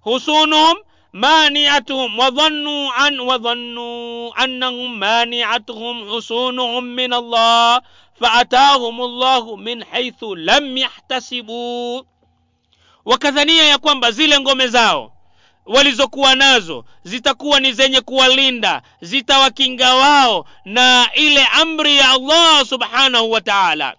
Husunuhum 0.00 0.76
maniatuhum 1.12 2.18
wadhannu 2.18 2.92
an 2.96 3.20
wadhannu 3.20 4.32
annahum 4.34 4.96
maniatuhum 4.96 6.08
husunuhum 6.08 6.84
min 6.84 7.12
Allah 7.12 7.82
faatahum 8.20 9.00
Allahu 9.00 9.56
min 9.56 9.84
haithu 9.84 10.34
lam 10.36 10.76
yahtasibuu 10.76 12.02
wakadhania 13.04 13.64
ya 13.64 13.78
kwamba 13.78 14.10
zile 14.10 14.40
ngome 14.40 14.66
zao 14.68 15.12
walizokuwa 15.66 16.34
nazo 16.34 16.84
zitakuwa 17.04 17.60
ni 17.60 17.72
zenye 17.72 18.00
kuwalinda 18.00 18.82
zitawakinga 19.00 19.94
wao 19.94 20.46
na 20.64 21.08
ile 21.14 21.46
amri 21.46 21.96
ya 21.96 22.10
Allah 22.10 22.66
subhanahu 22.66 23.30
wa 23.30 23.40
ta'ala 23.40 23.96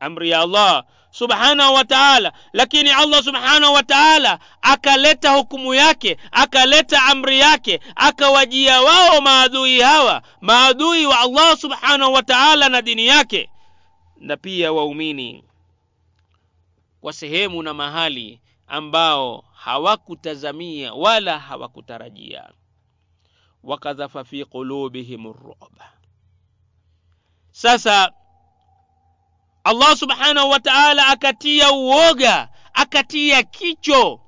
amri 0.00 0.30
ya 0.30 0.40
Allah 0.40 0.84
subhanahu 1.10 1.74
wa 1.74 1.84
ta'ala. 1.84 2.32
Lakini 2.52 2.90
Allah 2.90 3.22
subhanahu 3.22 3.74
wa 3.74 3.82
ta'ala 3.82 4.38
akaleta 4.62 5.30
hukumu 5.34 5.74
yake 5.74 6.16
akaleta 6.32 7.02
amri 7.02 7.38
yake 7.38 7.80
akawajia 7.96 8.80
wao 8.82 9.20
maadui 9.20 9.80
hawa 9.80 10.22
maadui 10.40 11.06
wa 11.06 11.20
Allah 11.20 11.56
subhanahu 11.56 12.12
wa 12.12 12.22
ta'ala 12.22 12.68
na 12.68 12.82
dini 12.82 13.06
yake. 13.06 13.50
Na 14.16 14.36
pia 14.36 14.72
waumini 14.72 15.44
kwa 17.00 17.12
sehemu 17.12 17.62
na 17.62 17.74
mahali 17.74 18.40
ambao 18.66 19.44
hawakutazamia 19.54 20.94
wala 20.94 21.38
hawakutarajia. 21.38 22.50
Wakadhafa 23.62 24.24
fi 24.24 24.44
qulubihim 24.44 25.24
ruba 25.32 25.92
sasa 27.56 28.12
allah 29.66 29.96
subhanahu 29.96 30.50
wa 30.50 30.60
taala 30.60 31.06
akatia 31.06 31.72
uoga 31.72 32.48
akatia 32.74 33.42
kicho 33.42 34.20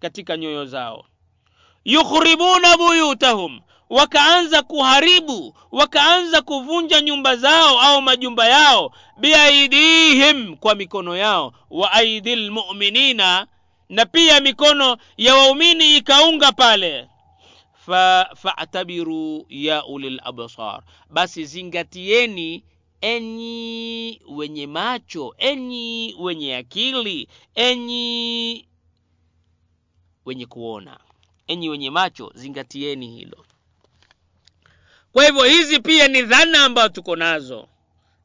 katika 0.00 0.36
nyoyo 0.36 0.64
zao. 0.64 1.04
Yukhribuna 1.84 2.76
buyutahum 2.76 3.60
wakaanza 3.90 4.62
kuharibu 4.62 5.56
wakaanza 5.72 6.42
kuvunja 6.42 7.00
nyumba 7.00 7.36
zao 7.36 7.80
au 7.80 8.02
majumba 8.02 8.48
yao 8.48 8.92
biaidihim 9.18 10.56
kwa 10.56 10.74
mikono 10.74 11.16
yao 11.16 11.52
wa 11.70 11.92
aidi 11.92 12.36
lmuminina 12.36 13.46
na 13.88 14.06
pia 14.06 14.40
mikono 14.40 14.96
ya 15.16 15.34
waumini 15.34 15.96
ikaunga 15.96 16.52
pale. 16.52 17.08
Fatabiru 18.36 19.46
ya 19.48 19.84
ulil 19.84 20.20
absar 20.24 20.82
basi 21.10 21.44
zingatieni 21.44 22.64
enyi 23.02 24.22
wenye 24.28 24.66
macho 24.66 25.34
enyi 25.38 26.16
wenye 26.18 26.56
akili 26.56 27.28
enyi 27.54 28.68
wenye 30.24 30.46
kuona 30.46 31.00
enyi 31.46 31.68
wenye 31.68 31.90
macho 31.90 32.32
zingatieni 32.34 33.10
hilo. 33.16 33.46
Kwa 35.12 35.24
hivyo 35.24 35.44
hizi 35.44 35.80
pia 35.80 36.08
ni 36.08 36.22
dhana 36.22 36.64
ambayo 36.64 36.88
tuko 36.88 37.16
nazo 37.16 37.68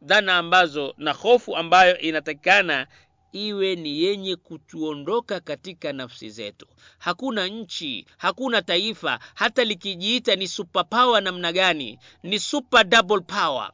dhana 0.02 0.38
ambazo 0.38 0.94
na 0.98 1.12
hofu 1.14 1.56
ambayo 1.58 1.98
inatakikana 2.00 2.88
iwe 3.32 3.76
ni 3.76 4.02
yenye 4.04 4.36
kutuondoka 4.36 5.40
katika 5.40 5.94
nafsi 5.94 6.30
zetu. 6.30 6.68
Hakuna 6.98 7.48
nchi 7.48 8.06
hakuna 8.18 8.62
taifa 8.62 9.20
hata 9.34 9.64
likijiita 9.64 10.36
ni 10.36 10.48
superpower 10.48 11.24
namna 11.24 11.52
gani 11.52 12.00
ni 12.24 12.40
super 12.40 12.84
double 12.84 13.20
power 13.20 13.72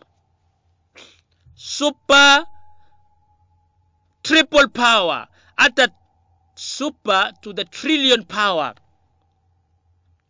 super 1.63 2.45
triple 4.21 4.67
power. 4.67 5.27
Hata 5.57 5.87
super 6.55 7.31
to 7.41 7.53
the 7.53 7.63
trillion 7.65 8.23
power. 8.25 8.73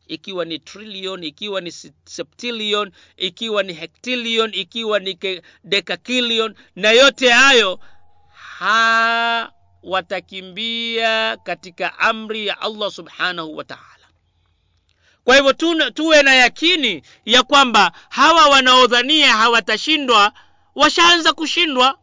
Ikiwa 0.08 0.46
ni 0.46 0.60
trillion 0.60 1.24
ikiwa 1.24 1.62
ni 1.62 1.72
septillion 2.06 2.92
ikiwa 3.18 3.64
ni 3.64 3.74
hectillion 3.74 4.52
ikiwa 4.54 5.00
ni 5.00 5.20
decakillion 5.64 6.56
na 6.76 6.92
yote 6.92 7.30
hayo 7.30 7.80
ha 8.34 9.52
watakimbia 9.84 11.38
katika 11.38 12.00
amri 12.00 12.48
ya 12.48 12.62
allah 12.62 12.92
subhanahu 12.92 13.58
wa 13.58 13.64
taala. 13.64 14.08
Kwa 15.24 15.36
hivyo 15.36 15.54
tuwe 15.94 16.24
na 16.24 16.36
yakini 16.36 17.04
ya 17.26 17.44
kwamba 17.44 17.92
hawa 18.10 18.50
wanaodhania 18.50 19.34
hawatashindwa 19.34 20.34
washaanza 20.76 21.34
kushindwa. 21.34 22.00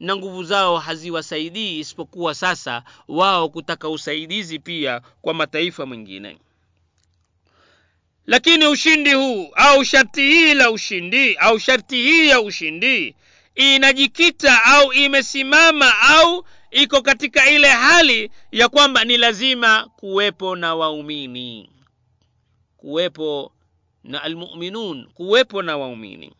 Na 0.00 0.16
nguvu 0.16 0.44
zao 0.44 0.78
haziwasaidii 0.78 1.78
isipokuwa 1.78 2.34
sasa 2.34 2.82
wao 3.08 3.48
kutaka 3.48 3.88
usaidizi 3.88 4.58
pia 4.58 5.00
kwa 5.22 5.34
mataifa 5.34 5.86
mengine. 5.86 6.38
Lakini 8.26 8.66
ushindi 8.66 9.12
huu 9.12 9.50
au 9.54 9.84
sharti 9.84 10.20
hii 10.22 10.54
la 10.54 10.70
ushindi 10.70 11.34
au 11.36 11.58
sharti 11.60 11.96
hii 11.96 12.28
ya 12.28 12.40
ushindi 12.40 13.14
inajikita 13.54 14.64
au 14.64 14.92
imesimama 14.92 15.98
au 16.00 16.44
iko 16.70 17.02
katika 17.02 17.50
ile 17.50 17.68
hali 17.68 18.30
ya 18.52 18.68
kwamba 18.68 19.04
ni 19.04 19.16
lazima 19.16 19.90
kuwepo 19.96 20.56
na 20.56 20.74
waumini. 20.74 21.70
Kuwepo 22.76 23.52
na 24.04 24.22
almuminun 24.22 25.06
kuwepo 25.14 25.62
na 25.62 25.76
waumini 25.76 26.32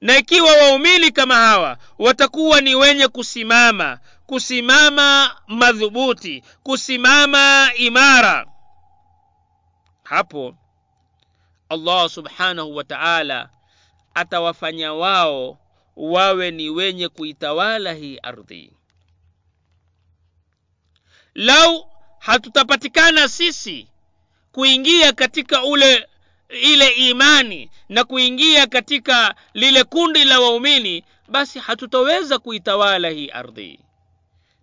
na 0.00 0.18
ikiwa 0.18 0.52
waumini 0.52 1.10
kama 1.10 1.34
hawa 1.34 1.78
watakuwa 1.98 2.60
ni 2.60 2.74
wenye 2.74 3.08
kusimama 3.08 3.98
kusimama 4.26 5.36
madhubuti 5.46 6.42
kusimama 6.62 7.70
imara. 7.76 8.46
Hapo 10.04 10.54
allah 11.68 12.08
subhanahu 12.10 12.76
wa 12.76 12.84
taala 12.84 13.50
atawafanya 14.14 14.92
wao 14.92 15.58
wawe 15.96 16.50
ni 16.50 16.70
wenye 16.70 17.08
kuitawala 17.08 17.92
hii 17.92 18.18
ardhi. 18.22 18.72
Lau 21.34 21.90
hatutapatikana 22.18 23.28
sisi 23.28 23.88
kuingia 24.52 25.12
katika 25.12 25.64
ule 25.64 26.08
ile 26.48 26.88
imani 26.88 27.70
na 27.88 28.04
kuingia 28.04 28.66
katika 28.66 29.34
lile 29.54 29.84
kundi 29.84 30.24
la 30.24 30.40
waumini 30.40 31.04
basi 31.28 31.58
hatutaweza 31.58 32.38
kuitawala 32.38 33.08
hii 33.08 33.28
ardhi. 33.28 33.80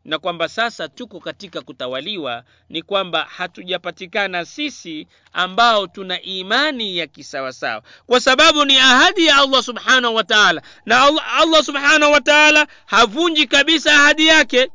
Na 0.05 0.19
kwamba 0.19 0.47
sasa 0.49 0.87
tuko 0.87 1.19
katika 1.19 1.61
kutawaliwa 1.61 2.43
ni 2.69 2.81
kwamba 2.81 3.23
hatujapatikana 3.37 4.45
sisi 4.45 5.07
ambao 5.33 5.87
tuna 5.87 6.21
imani 6.21 6.97
ya 6.97 7.07
kisawasawa. 7.07 7.83
Kwa 8.07 8.19
sababu 8.19 8.65
ni 8.65 8.77
ahadi 8.77 9.25
ya 9.25 9.35
allah 9.37 9.63
subhanahu 9.63 10.15
wa 10.15 10.23
taala. 10.23 10.61
Na 10.85 11.03
allah, 11.03 11.39
allah 11.41 11.63
subhanahu 11.63 12.11
wa 12.11 12.21
taala 12.21 12.67
havunji 12.85 13.47
kabisa 13.47 13.93
ahadi 13.93 14.27
yake. 14.27 14.69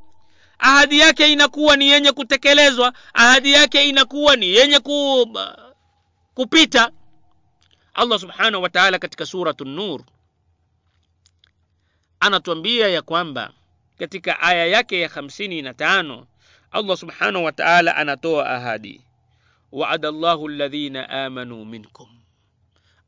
Ahadi 0.59 0.99
yake 0.99 1.33
inakuwa 1.33 1.77
ni 1.77 1.89
yenye 1.89 2.13
kutekelezwa. 2.13 2.93
Ahadi 3.15 3.53
yake 3.53 3.89
inakuwa 3.89 4.37
ni 4.37 4.47
yenye 4.49 4.79
ku, 4.79 5.29
kupita 6.35 6.91
allah 8.01 8.19
subhanahu 8.19 8.63
wa 8.63 8.69
taala 8.69 8.99
katika 8.99 9.27
suratu 9.27 9.65
nur 9.65 10.01
anatuambia 12.21 12.89
ya 12.89 13.03
kwamba 13.03 13.53
katika 13.99 14.41
aya 14.41 14.67
yake 14.67 15.01
ya 15.01 15.09
hamsini 15.09 15.63
na 15.63 15.75
tano 15.75 16.27
allah 16.71 16.97
subhanahu 16.97 17.45
wa 17.45 17.53
taala 17.53 17.97
anatoa 17.97 18.51
ahadi. 18.51 19.01
Waada 19.73 20.11
llahu 20.11 20.49
ladhina 20.49 21.09
amanu 21.11 21.65
minkum. 21.65 22.09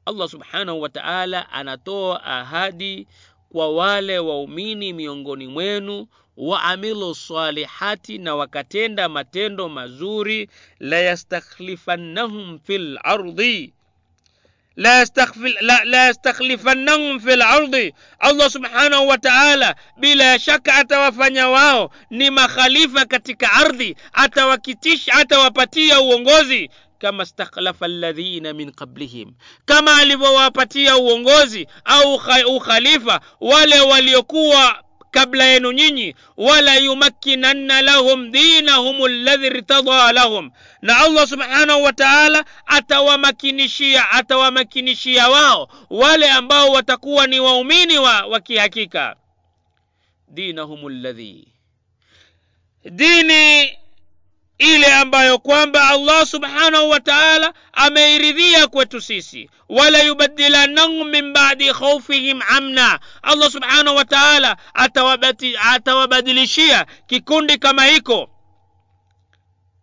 Allah 0.06 0.28
subhanahu 0.28 0.80
wa 0.80 0.88
taala 0.88 1.50
anatoa 1.50 2.24
ahadi 2.24 3.06
kwa 3.52 3.70
wale 3.74 4.18
waumini 4.18 4.92
miongoni 4.92 5.46
mwenu 5.46 6.06
waamilu 6.36 7.14
salihati 7.14 8.18
na 8.18 8.34
wakatenda 8.34 9.08
matendo 9.08 9.68
mazuri 9.68 10.48
لا 14.76 15.02
يستخفل 15.02 15.54
لا 15.60 15.84
لا 15.84 16.08
يستخلفنهم 16.08 17.18
في 17.18 17.34
الأرض. 17.34 17.90
الله 18.24 18.48
سبحانه 18.48 19.00
وتعالى 19.00 19.74
بلا 19.98 20.38
شك 20.38 20.68
اتوفنيا 20.68 21.44
واو. 21.44 21.90
ني 22.12 22.30
مخاليفه 22.30 23.02
كاتيكا 23.02 23.46
أرضي. 23.46 23.96
اتوكيتش 24.14 25.10
اتوباتيا 25.10 25.96
uongozi 25.96 26.70
كما 27.00 27.22
استخلف 27.22 27.84
الذين 27.84 28.56
من 28.56 28.70
قبلهم. 28.70 29.34
كما 29.66 30.02
alivowapatia 30.02 30.96
uongozi 30.96 31.66
أو 31.86 32.58
خليفة. 32.58 33.20
ولا 33.40 33.82
waliokuwa 33.82 34.82
kabla 35.12 35.44
yenu 35.44 35.72
nyinyi 35.72 36.14
wala 36.36 36.76
yumakkinanna 36.76 37.82
lahum 37.82 38.30
dinahum 38.32 39.02
alladhi 39.04 39.46
irtada 39.46 40.12
lahum 40.12 40.50
na 40.82 40.96
allah 40.98 41.26
subhanahu 41.26 41.82
wa 41.82 41.92
taala 41.92 42.44
atawamakinishia 42.66 44.10
atawamakinishia 44.10 45.28
wao 45.28 45.68
wale 45.90 46.30
ambao 46.30 46.70
watakuwa 46.72 47.26
ni 47.26 47.40
waumini 47.40 47.98
wa, 47.98 48.26
wa 48.26 48.40
kihakika 48.40 49.16
dinahum 50.28 50.86
alladhi 50.86 51.48
dini 52.90 53.78
ile 54.62 54.94
ambayo 54.94 55.38
kwamba 55.38 55.88
allah 55.88 56.26
subhanahu 56.26 56.90
wa 56.90 57.00
taala 57.00 57.54
ameiridhia 57.72 58.66
kwetu 58.66 59.00
sisi. 59.00 59.50
Wala 59.68 60.02
yubadilannahum 60.02 61.08
min 61.08 61.32
badi 61.32 61.72
khaufihim 61.72 62.40
amna. 62.48 63.00
Allah 63.22 63.50
subhanahu 63.50 63.96
wa 63.96 64.04
taala 64.04 64.56
atawabadilishia 65.74 66.86
kikundi 67.06 67.58
kama 67.58 67.84
hiko. 67.84 68.30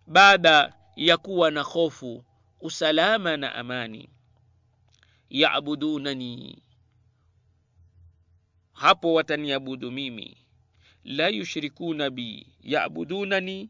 Baada 0.07 0.73
ya 0.95 1.17
kuwa 1.17 1.51
na 1.51 1.61
hofu 1.61 2.23
usalama 2.61 3.37
na 3.37 3.55
amani 3.55 4.09
yabudunani. 5.29 6.63
Hapo 8.73 9.13
wataniabudu 9.13 9.91
mimi. 9.91 10.37
La 11.03 11.27
yushrikuna 11.27 12.09
bi 12.09 12.47
yabudunani 12.61 13.69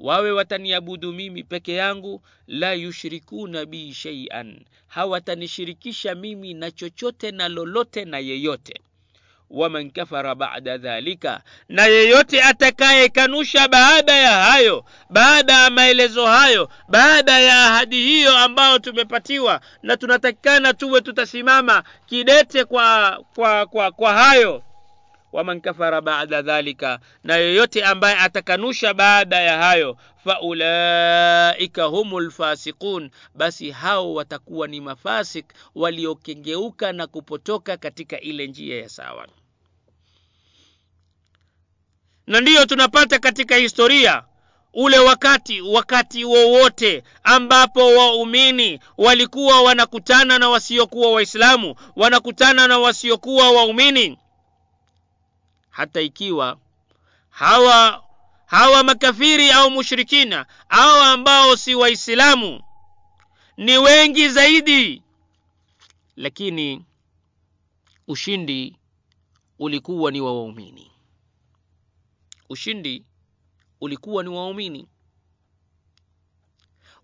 wawe 0.00 0.30
wataniabudu 0.30 1.12
mimi 1.12 1.42
peke 1.44 1.74
yangu 1.74 2.22
la 2.46 2.72
yushrikuna 2.72 3.64
bi 3.66 3.94
sheian 3.94 4.60
hawatanishirikisha 4.86 6.14
mimi 6.14 6.54
na 6.54 6.70
chochote 6.70 7.30
na 7.30 7.48
lolote 7.48 8.04
na 8.04 8.18
yeyote. 8.18 8.80
Waman 9.50 9.90
kafara 9.90 10.34
bada 10.34 10.78
dhalika 10.78 11.42
na 11.68 11.86
yeyote 11.86 12.42
atakayekanusha 12.42 13.68
baada 13.68 14.12
ya 14.12 14.30
hayo 14.42 14.84
baada 15.10 15.52
ya 15.52 15.70
maelezo 15.70 16.26
hayo 16.26 16.68
baada 16.88 17.38
ya 17.40 17.64
ahadi 17.66 17.96
hiyo 18.02 18.36
ambayo 18.38 18.78
tumepatiwa 18.78 19.60
na 19.82 19.96
tunatakikana 19.96 20.74
tuwe 20.74 21.00
tutasimama 21.00 21.82
kidete 22.06 22.64
kwa 22.64 23.18
kwa 23.34 23.66
kwa, 23.66 23.90
kwa 23.92 24.12
hayo 24.12 24.62
waman 25.32 25.60
kafara 25.60 26.00
ba'da 26.00 26.42
dhalika 26.42 27.00
na 27.24 27.36
yoyote 27.36 27.84
ambaye 27.84 28.16
atakanusha 28.16 28.94
baada 28.94 29.40
ya 29.40 29.58
hayo 29.58 29.96
faulaika 30.24 31.84
humu 31.84 32.20
lfasiqun 32.20 33.10
basi 33.34 33.70
hao 33.70 34.14
watakuwa 34.14 34.68
ni 34.68 34.80
mafasik 34.80 35.46
waliokengeuka 35.74 36.92
na 36.92 37.06
kupotoka 37.06 37.76
katika 37.76 38.20
ile 38.20 38.46
njia 38.46 38.80
ya 38.82 38.88
sawa. 38.88 39.28
Na 42.26 42.40
ndiyo 42.40 42.66
tunapata 42.66 43.18
katika 43.18 43.56
historia 43.56 44.24
ule 44.74 44.98
wakati 44.98 45.60
wakati 45.60 46.24
wowote 46.24 47.02
ambapo 47.24 47.94
waumini 47.96 48.80
walikuwa 48.98 49.62
wanakutana 49.62 50.38
na 50.38 50.48
wasiokuwa 50.48 51.12
waislamu 51.12 51.74
wanakutana 51.96 52.66
na 52.66 52.78
wasiokuwa 52.78 53.50
waumini 53.50 54.18
hata 55.70 56.00
ikiwa 56.00 56.58
hawa 57.30 58.04
hawa 58.46 58.82
makafiri 58.82 59.50
au 59.50 59.70
mushrikina 59.70 60.46
au 60.68 61.00
ambao 61.02 61.56
si 61.56 61.74
waislamu 61.74 62.62
ni 63.56 63.78
wengi 63.78 64.28
zaidi. 64.28 65.02
Lakini 66.16 66.84
ushindi 68.08 68.76
ulikuwa 69.58 70.10
ni 70.10 70.20
wa 70.20 70.32
waumini. 70.34 70.90
Ushindi 72.48 73.04
ulikuwa 73.80 74.22
ni 74.22 74.28
waumini. 74.28 74.88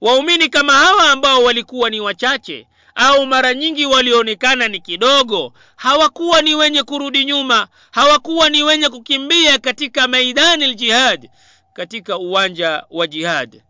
Waumini 0.01 0.49
kama 0.49 0.73
hawa 0.73 1.11
ambao 1.13 1.43
walikuwa 1.43 1.91
ni 1.91 2.01
wachache 2.01 2.69
au 2.97 3.27
mara 3.27 3.55
nyingi 3.55 3.87
walionekana 3.87 4.69
ni 4.69 4.81
kidogo 4.81 5.53
hawakuwa 5.77 6.43
ni 6.43 6.55
wenye 6.55 6.83
kurudi 6.83 7.25
nyuma 7.25 7.69
hawakuwa 7.91 8.49
ni 8.51 8.63
wenye 8.63 8.89
kukimbia 8.89 9.59
katika 9.59 10.09
maidani 10.09 10.67
ljihad 10.67 11.31
katika 11.73 12.19
uwanja 12.19 12.85
wa 12.91 13.07
jihad. 13.07 13.63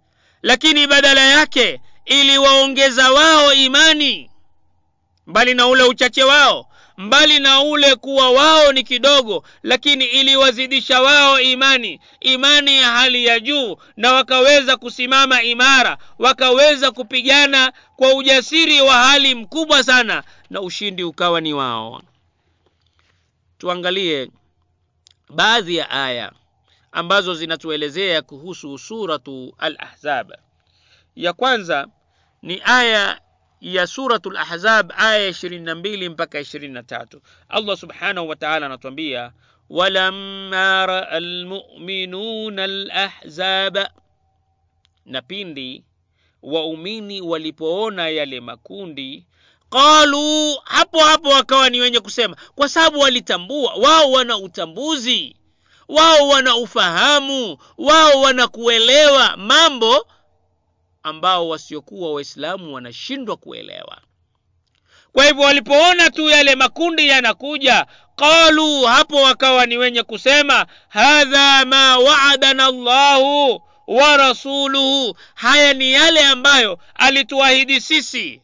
Lakini 0.42 0.86
badala 0.86 1.20
yake 1.20 1.80
iliwaongeza 2.04 3.12
wao 3.12 3.52
imani. 3.54 4.30
Mbali 5.26 5.54
na 5.54 5.66
ule 5.66 5.82
uchache 5.82 6.22
wao 6.24 6.66
mbali 6.96 7.38
na 7.40 7.60
ule 7.60 7.94
kuwa 7.96 8.30
wao 8.30 8.72
ni 8.72 8.82
kidogo 8.82 9.44
lakini 9.62 10.04
iliwazidisha 10.04 11.02
wao 11.02 11.40
imani 11.40 12.00
imani 12.20 12.76
ya 12.76 12.90
hali 12.90 13.24
ya 13.26 13.40
juu 13.40 13.76
na 13.96 14.12
wakaweza 14.12 14.76
kusimama 14.76 15.42
imara 15.42 15.98
wakaweza 16.18 16.90
kupigana 16.90 17.72
kwa 17.96 18.14
ujasiri 18.14 18.80
wa 18.80 18.94
hali 18.94 19.34
mkubwa 19.34 19.82
sana 19.82 20.22
na 20.50 20.60
ushindi 20.60 21.04
ukawa 21.04 21.40
ni 21.40 21.52
wao. 21.54 22.02
Tuangalie 23.58 24.30
baadhi 25.30 25.76
ya 25.76 25.90
aya 25.90 26.32
ambazo 26.92 27.34
zinatuelezea 27.34 28.22
kuhusu 28.22 28.78
suratu 28.78 29.54
al-ahzab. 29.58 30.32
Ya 31.16 31.32
kwanza 31.32 31.86
ni 32.42 32.62
aya 32.64 33.20
ya 33.60 33.86
suratu 33.86 34.30
al-ahzab 34.30 34.92
aya 34.96 35.30
22 35.30 36.10
mpaka 36.10 36.40
23 36.40 37.06
Allah 37.48 37.76
subhanahu 37.76 38.28
wataala 38.28 38.66
anatuambia 38.66 39.32
walamma 39.70 40.86
raa 40.86 41.20
lmuminuna 41.20 42.64
al-ahzaba 42.64 43.90
na 45.06 45.22
pindi 45.22 45.84
waumini 46.42 47.20
walipoona 47.20 48.08
yale 48.08 48.40
makundi 48.40 49.26
qalu 49.70 50.54
hapo 50.64 50.98
hapo 51.00 51.28
wakawa 51.28 51.70
ni 51.70 51.80
wenye 51.80 52.00
kusema 52.00 52.36
kwa 52.54 52.68
sababu 52.68 52.98
walitambua 52.98 53.74
wao 53.74 54.10
wana 54.12 54.36
utambuzi 54.38 55.36
wao 55.88 56.28
wana 56.28 56.56
ufahamu 56.56 57.58
wao 57.78 58.20
wana 58.20 58.48
kuelewa 58.48 59.36
mambo 59.36 60.06
ambao 61.10 61.48
wasiokuwa 61.48 62.12
waislamu 62.12 62.74
wanashindwa 62.74 63.36
kuelewa. 63.36 63.98
Kwa 65.12 65.24
hivyo 65.24 65.42
walipoona 65.42 66.10
tu 66.10 66.28
yale 66.30 66.54
makundi 66.54 67.08
yanakuja 67.08 67.86
qalu 68.16 68.82
hapo 68.82 69.22
wakawa 69.22 69.66
ni 69.66 69.78
wenye 69.78 70.02
kusema 70.02 70.66
hadha 70.88 71.64
ma 71.64 71.98
waadana 71.98 72.70
llahu 72.70 73.62
wa 73.86 74.16
rasuluhu. 74.16 75.16
Haya 75.34 75.74
ni 75.74 75.92
yale 75.92 76.26
ambayo 76.26 76.78
alituahidi 76.94 77.80
sisi. 77.80 78.40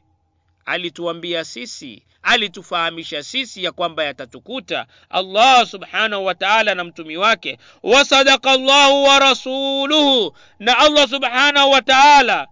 Alituambia 0.66 1.44
sisi 1.44 2.02
alitufahamisha 2.22 3.22
sisi 3.22 3.64
ya 3.64 3.72
kwamba 3.72 4.04
yatatukuta 4.04 4.86
allah 5.10 5.66
subhanahu 5.66 6.24
wa 6.24 6.34
taala 6.34 6.74
na 6.74 6.84
mtumi 6.84 7.16
wake. 7.16 7.58
Wasadaka 7.82 8.56
llahu 8.56 9.04
wa 9.04 9.18
rasuluhu. 9.18 10.36
Na 10.58 10.78
allah 10.78 11.08
subhanahu 11.08 11.70
wa 11.70 11.82
taala 11.82 12.48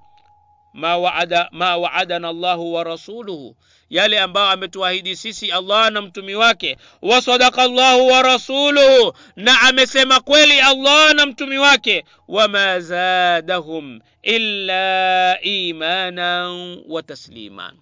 ma, 0.74 0.96
waada, 0.96 1.48
ma 1.52 1.76
waadana 1.76 2.32
llahu 2.32 2.72
wa 2.74 2.84
rasuluhu. 2.84 3.56
Yale 3.90 4.20
ambayo 4.20 4.46
ametuahidi 4.50 5.16
sisi 5.16 5.52
allah 5.52 5.90
na 5.90 6.02
mtumi 6.02 6.34
wake. 6.34 6.76
Wasadaka 7.02 7.68
llahu 7.68 8.06
wa 8.08 8.22
rasuluhu. 8.22 9.12
Na 9.36 9.60
amesema 9.60 10.20
kweli 10.20 10.60
allah 10.60 11.14
na 11.14 11.26
mtumi 11.26 11.58
wake. 11.58 12.04
Wama 12.28 12.80
zadahum 12.80 14.00
illa 14.22 15.38
imanan 15.42 16.82
wa 16.88 17.02
taslima. 17.02 17.72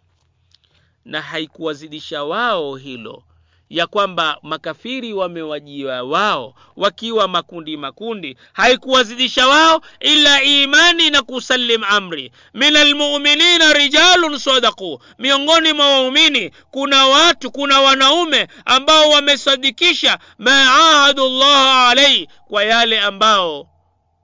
Na 1.04 1.22
haikuwazidisha 1.22 2.24
wao 2.24 2.76
hilo 2.76 3.22
ya 3.70 3.86
kwamba 3.86 4.38
makafiri 4.42 5.12
wamewajia 5.12 6.04
wao 6.04 6.54
wakiwa 6.76 7.28
makundi 7.28 7.76
makundi. 7.76 8.36
Haikuwazidisha 8.52 9.48
wao 9.48 9.80
ila 10.00 10.42
imani 10.42 11.10
na 11.10 11.22
kusalim 11.22 11.84
amri. 11.84 12.32
Min 12.54 12.76
almuminina 12.76 13.72
rijalun 13.72 14.38
sadaku 14.38 15.02
miongoni 15.18 15.72
mwa 15.72 15.86
waumini 15.90 16.50
kuna 16.70 17.06
watu 17.06 17.50
kuna 17.50 17.80
wanaume 17.80 18.48
ambao 18.64 19.10
wamesadikisha 19.10 20.18
maahadu 20.38 21.28
llah 21.28 21.88
alaihi 21.88 22.28
kwa 22.48 22.64
yale 22.64 23.00
ambao 23.00 23.68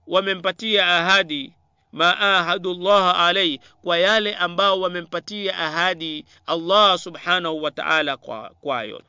wamempatia 0.06 0.86
ahadi. 0.96 1.52
Ma 1.92 2.18
ahadu 2.20 2.74
llah 2.74 3.20
alaihi 3.20 3.60
kwa 3.82 3.98
yale 3.98 4.34
ambao 4.34 4.80
wamempatia 4.80 5.58
ahadi 5.58 6.24
allah 6.46 6.98
subhanahu 6.98 7.62
wa 7.62 7.70
taala 7.70 8.16
kwayo 8.60 9.02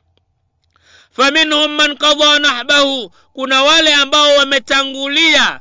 faminhum 1.16 1.70
man 1.76 1.96
qadha 1.96 2.38
nahbahu 2.38 3.10
kuna 3.32 3.62
wale 3.62 3.94
ambao 3.94 4.36
wametangulia. 4.36 5.60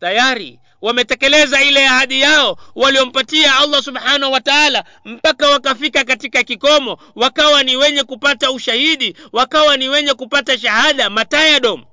Tayari 0.00 0.60
wametekeleza 0.82 1.62
ile 1.62 1.88
ahadi 1.88 2.20
yao 2.20 2.58
waliompatia 2.74 3.56
allah 3.58 3.82
subhanahu 3.82 4.32
wa 4.32 4.40
taala 4.40 4.84
mpaka 5.04 5.48
wakafika 5.48 6.04
katika 6.04 6.42
kikomo 6.42 6.98
wakawa 7.16 7.62
ni 7.62 7.76
wenye 7.76 8.02
kupata 8.04 8.50
ushahidi 8.52 9.16
wakawa 9.32 9.76
ni 9.76 9.88
wenye 9.88 10.14
kupata 10.14 10.58
shahada 10.58 11.10
matayadom 11.10 11.84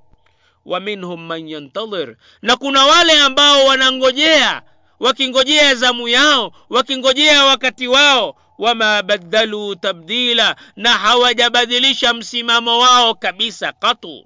wa 0.65 0.79
minhum 0.79 1.25
man 1.25 1.49
yantadhir 1.49 2.15
na 2.41 2.55
kuna 2.55 2.85
wale 2.85 3.19
ambao 3.19 3.65
wanangojea 3.65 4.61
wakingojea 4.99 5.75
zamu 5.75 6.07
yao 6.07 6.51
wakingojea 6.69 7.45
wakati 7.45 7.87
wao 7.87 8.35
wama 8.57 9.03
badalu 9.03 9.75
tabdila 9.75 10.55
na 10.75 10.89
hawajabadilisha 10.97 12.13
msimamo 12.13 12.79
wao 12.79 13.15
kabisa 13.15 13.71
katu 13.71 14.25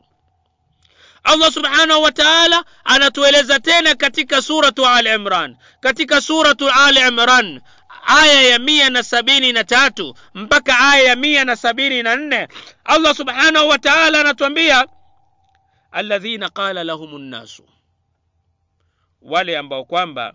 allah 1.24 1.52
subhanahu 1.52 2.02
wa 2.04 2.12
taala 2.12 2.66
anatueleza 2.84 3.60
tena 3.60 3.96
katika 3.96 4.42
suratu 4.42 4.88
al 4.88 5.08
imran 5.08 5.58
katika 5.80 6.22
suratu 6.22 6.70
al 6.70 6.98
imran 6.98 7.62
aya 8.06 8.42
ya 8.42 8.60
mia 8.60 8.90
na 8.90 9.04
sabini 9.04 9.52
na 9.54 9.64
tatu 9.64 10.16
mpaka 10.34 10.80
aya 10.80 11.04
ya 11.04 11.16
mia 11.16 11.46
na 11.46 11.56
sabini 11.56 12.04
na 12.04 12.16
nne 12.16 12.48
allah 12.84 13.16
subhanahu 13.16 13.68
wa 13.70 13.80
taala 13.80 14.20
anatuambia 14.22 14.88
alladhina 15.92 16.50
qala 16.50 16.84
lahum 16.84 17.18
nnasu 17.22 17.64
wale 19.22 19.58
ambao 19.58 19.86
kwamba 19.86 20.34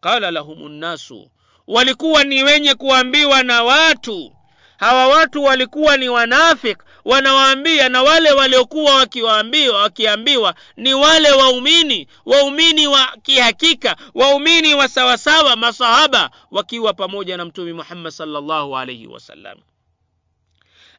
qala 0.00 0.30
lahum 0.30 0.68
nnasu 0.68 1.30
walikuwa 1.66 2.24
ni 2.24 2.42
wenye 2.44 2.74
kuambiwa 2.74 3.42
na 3.42 3.62
watu. 3.62 4.32
Hawa 4.76 5.08
watu 5.08 5.44
walikuwa 5.44 5.96
ni 5.96 6.08
wanafik 6.08 6.78
wanawaambia 7.04 7.88
na 7.88 8.02
wale 8.02 8.32
waliokuwa 8.32 8.94
wakiwaambiwa 8.94 9.82
wakiambiwa 9.82 10.54
ni 10.76 10.94
wale 10.94 11.30
waumini 11.30 12.08
waumini 12.26 12.86
wa 12.86 13.16
kihakika 13.22 13.96
waumini 14.14 14.74
wa 14.74 14.88
sawasawa 14.88 15.56
masahaba 15.56 16.30
wakiwa 16.50 16.92
pamoja 16.92 17.36
na 17.36 17.44
mtume 17.44 17.72
muhammad 17.72 18.12
salllahu 18.12 18.76
alaihi 18.78 19.06
wasallam 19.06 19.58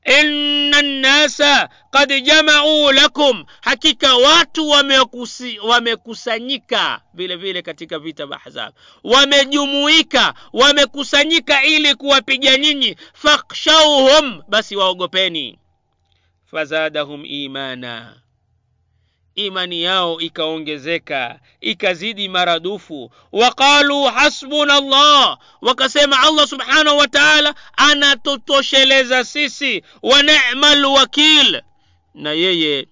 inna 0.06 0.82
nnasa 0.82 1.70
kad 1.91 2.22
jamauu 2.24 2.91
lakum. 2.91 3.45
Hakika 3.62 4.16
watu 4.16 4.70
wamekusi, 4.70 5.60
wamekusanyika 5.60 7.01
vile 7.14 7.36
vile 7.36 7.62
katika 7.62 7.99
vita 7.99 8.26
vya 8.26 8.38
ahzab. 8.45 8.74
Wamejumuika 9.04 10.34
wamekusanyika 10.54 11.64
ili 11.64 11.95
kuwapiga 11.95 12.58
nyinyi. 12.58 12.95
Fakhshauhum 13.14 14.41
basi 14.47 14.76
waogopeni. 14.76 15.60
Fazadahum 16.45 17.26
imana 17.26 18.22
imani 19.36 19.84
yao 19.84 20.19
ikaongezeka 20.21 21.39
ikazidi 21.61 22.29
maradufu. 22.29 23.11
Waqalu 23.31 24.03
hasbuna 24.03 24.79
llah 24.81 25.38
wakasema 25.61 26.19
allah 26.19 26.47
subhanahu 26.47 26.97
wa 26.97 27.07
taala 27.07 27.55
anatutosheleza 27.77 29.23
sisi 29.23 29.84
wa 30.03 30.23
nema 30.23 30.75
lwakil 30.75 31.61
na 32.13 32.31
yeye 32.31 32.88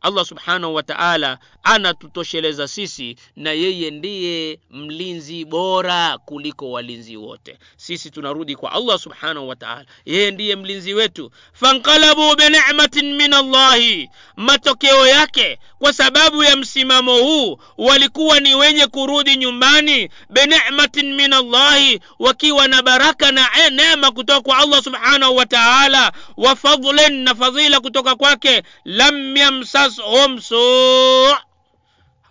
allah 0.00 0.24
subhanahu 0.24 0.74
wa 0.74 0.82
taala 0.82 1.38
anatutosheleza 1.62 2.68
sisi 2.68 3.16
na 3.36 3.52
yeye 3.52 3.90
ndiye 3.90 4.58
mlinzi 4.70 5.44
bora 5.44 6.18
kuliko 6.18 6.70
walinzi 6.70 7.16
wote. 7.16 7.58
Sisi 7.76 8.10
tunarudi 8.10 8.56
kwa 8.56 8.72
allah 8.72 8.98
subhanahu 8.98 9.48
wa 9.48 9.56
taala. 9.56 9.84
Yeye 10.04 10.30
ndiye 10.30 10.56
mlinzi 10.56 10.94
wetu. 10.94 11.30
Fanqalabu 11.52 12.36
binematin 12.36 13.14
min 13.16 13.32
allahi. 13.32 14.10
Matokeo 14.36 15.06
yake 15.06 15.58
kwa 15.78 15.92
sababu 15.92 16.42
ya 16.44 16.56
msimamo 16.56 17.18
huu 17.18 17.58
walikuwa 17.78 18.40
ni 18.40 18.54
wenye 18.54 18.86
kurudi 18.86 19.36
nyumbani 19.36 20.08
binematin 20.30 21.14
min 21.14 21.32
allahi 21.32 22.00
wakiwa 22.18 22.68
na 22.68 22.82
baraka 22.82 23.32
na 23.32 23.48
neema 23.70 24.10
kutoka 24.10 24.40
kwa 24.40 24.58
allah 24.58 24.82
subhanahu 24.82 25.36
wa 25.36 25.46
taala 25.46 26.12
wa 26.36 26.56
fadlin 26.56 27.12
na 27.22 27.34
fadhila 27.34 27.80
kutoka 27.80 28.16
kwake. 28.16 28.62
Lam 28.84 29.36
yamsashum 29.36 30.40
suu 30.40 31.26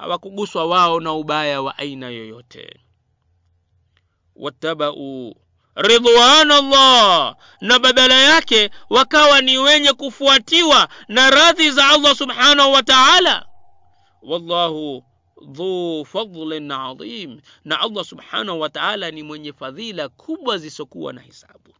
hawakuguswa 0.01 0.65
wao 0.65 0.99
na 0.99 1.13
ubaya 1.13 1.61
wa 1.61 1.77
aina 1.77 2.09
yoyote. 2.09 2.79
Wattabau 4.35 5.35
ridwan 5.75 6.51
allah 6.51 7.35
na 7.61 7.79
badala 7.79 8.15
yake 8.21 8.69
wakawa 8.89 9.41
ni 9.41 9.57
wenye 9.57 9.93
kufuatiwa 9.93 10.89
na 11.07 11.29
radhi 11.29 11.71
za 11.71 11.87
allah 11.89 12.15
subhanahu 12.15 12.71
wa 12.73 12.83
taala. 12.83 13.45
Wallahu 14.21 15.03
dhu 15.47 16.05
fadlin 16.05 16.71
adhim 16.71 17.41
na 17.65 17.79
allah 17.79 18.05
subhanahu 18.05 18.59
wa 18.59 18.69
taala 18.69 19.11
ni 19.11 19.23
mwenye 19.23 19.53
fadhila 19.53 20.09
kubwa 20.09 20.57
zisokuwa 20.57 21.13
na 21.13 21.21
hisabu. 21.21 21.73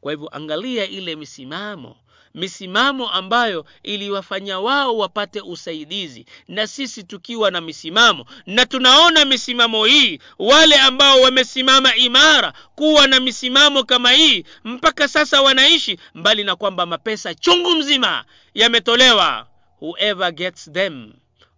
Kwa 0.00 0.12
hivyo 0.12 0.28
angalia 0.36 0.86
ile 0.86 1.16
misimamo 1.16 1.96
misimamo 2.38 3.10
ambayo 3.10 3.66
iliwafanya 3.82 4.58
wao 4.60 4.96
wapate 4.98 5.40
usaidizi 5.40 6.26
na 6.48 6.66
sisi 6.66 7.02
tukiwa 7.02 7.50
na 7.50 7.60
misimamo. 7.60 8.26
Na 8.46 8.66
tunaona 8.66 9.24
misimamo 9.24 9.84
hii 9.84 10.18
wale 10.38 10.76
ambao 10.76 11.20
wamesimama 11.20 11.96
imara 11.96 12.52
kuwa 12.74 13.06
na 13.06 13.20
misimamo 13.20 13.84
kama 13.84 14.10
hii 14.12 14.44
mpaka 14.64 15.08
sasa 15.08 15.42
wanaishi 15.42 15.98
mbali 16.14 16.44
na 16.44 16.56
kwamba 16.56 16.86
mapesa 16.86 17.34
chungu 17.34 17.70
mzima 17.74 18.24
yametolewa. 18.54 19.46
Whoever 19.80 20.32
gets 20.32 20.72
them 20.72 21.12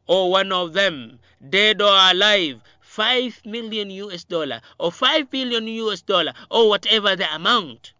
or 0.07 0.33
one 0.41 0.55
of 0.55 0.72
them 0.72 1.18
dead 1.41 1.83
or 1.83 1.99
alive 1.99 2.59
5 2.99 3.33
million 3.45 3.91
us 4.03 4.28
dollar 4.28 4.61
or 4.78 4.91
5 4.93 5.31
billion 5.31 5.68
us 5.81 6.07
dollar 6.07 6.35
or 6.51 6.68
whatever 6.68 7.16
the 7.18 7.24
amount 7.26 7.93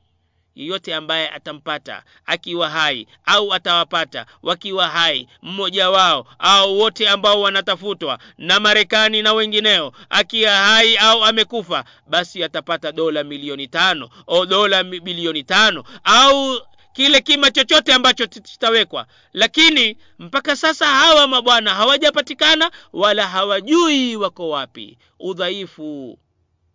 yeyote 0.61 0.95
ambaye 0.95 1.29
atampata 1.31 2.03
akiwa 2.27 2.71
hai 2.71 3.07
au 3.27 3.55
atawapata 3.55 4.27
wakiwa 4.43 4.89
hai 4.89 5.29
mmoja 5.43 5.91
wao 5.91 6.27
au 6.39 6.79
wote 6.79 7.09
ambao 7.09 7.41
wanatafutwa 7.41 8.19
na 8.39 8.61
marekani 8.61 9.23
na 9.23 9.33
wengineo 9.33 9.93
akiwa 10.11 10.51
hai 10.53 10.97
au 10.97 11.25
amekufa 11.25 11.85
basi 12.07 12.45
atapata 12.45 12.93
dola 12.93 13.25
milioni 13.25 13.69
tano 13.69 14.11
au 14.27 14.47
dola 14.47 14.85
bilioni 14.85 15.43
tano 15.43 15.85
au 16.05 16.61
kile 16.93 17.21
kima 17.21 17.51
chochote 17.51 17.93
ambacho 17.93 18.27
kitawekwa. 18.27 19.07
Lakini 19.33 19.97
mpaka 20.19 20.57
sasa 20.57 20.87
hawa 20.87 21.29
mabwana 21.29 21.75
hawajapatikana 21.75 22.71
wala 22.93 23.29
hawajui 23.29 24.17
wako 24.17 24.49
wapi. 24.49 24.99
Udhaifu 25.21 26.19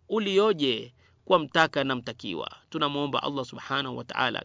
ulioje 0.08 0.92
kwa 1.26 1.38
mtaka 1.38 1.84
na 1.84 1.94
mtakiwa. 1.96 2.50
Tunamwomba 2.70 3.22
allah 3.22 3.44
subhanahu 3.44 3.96
wa 3.96 4.04
taala 4.04 4.42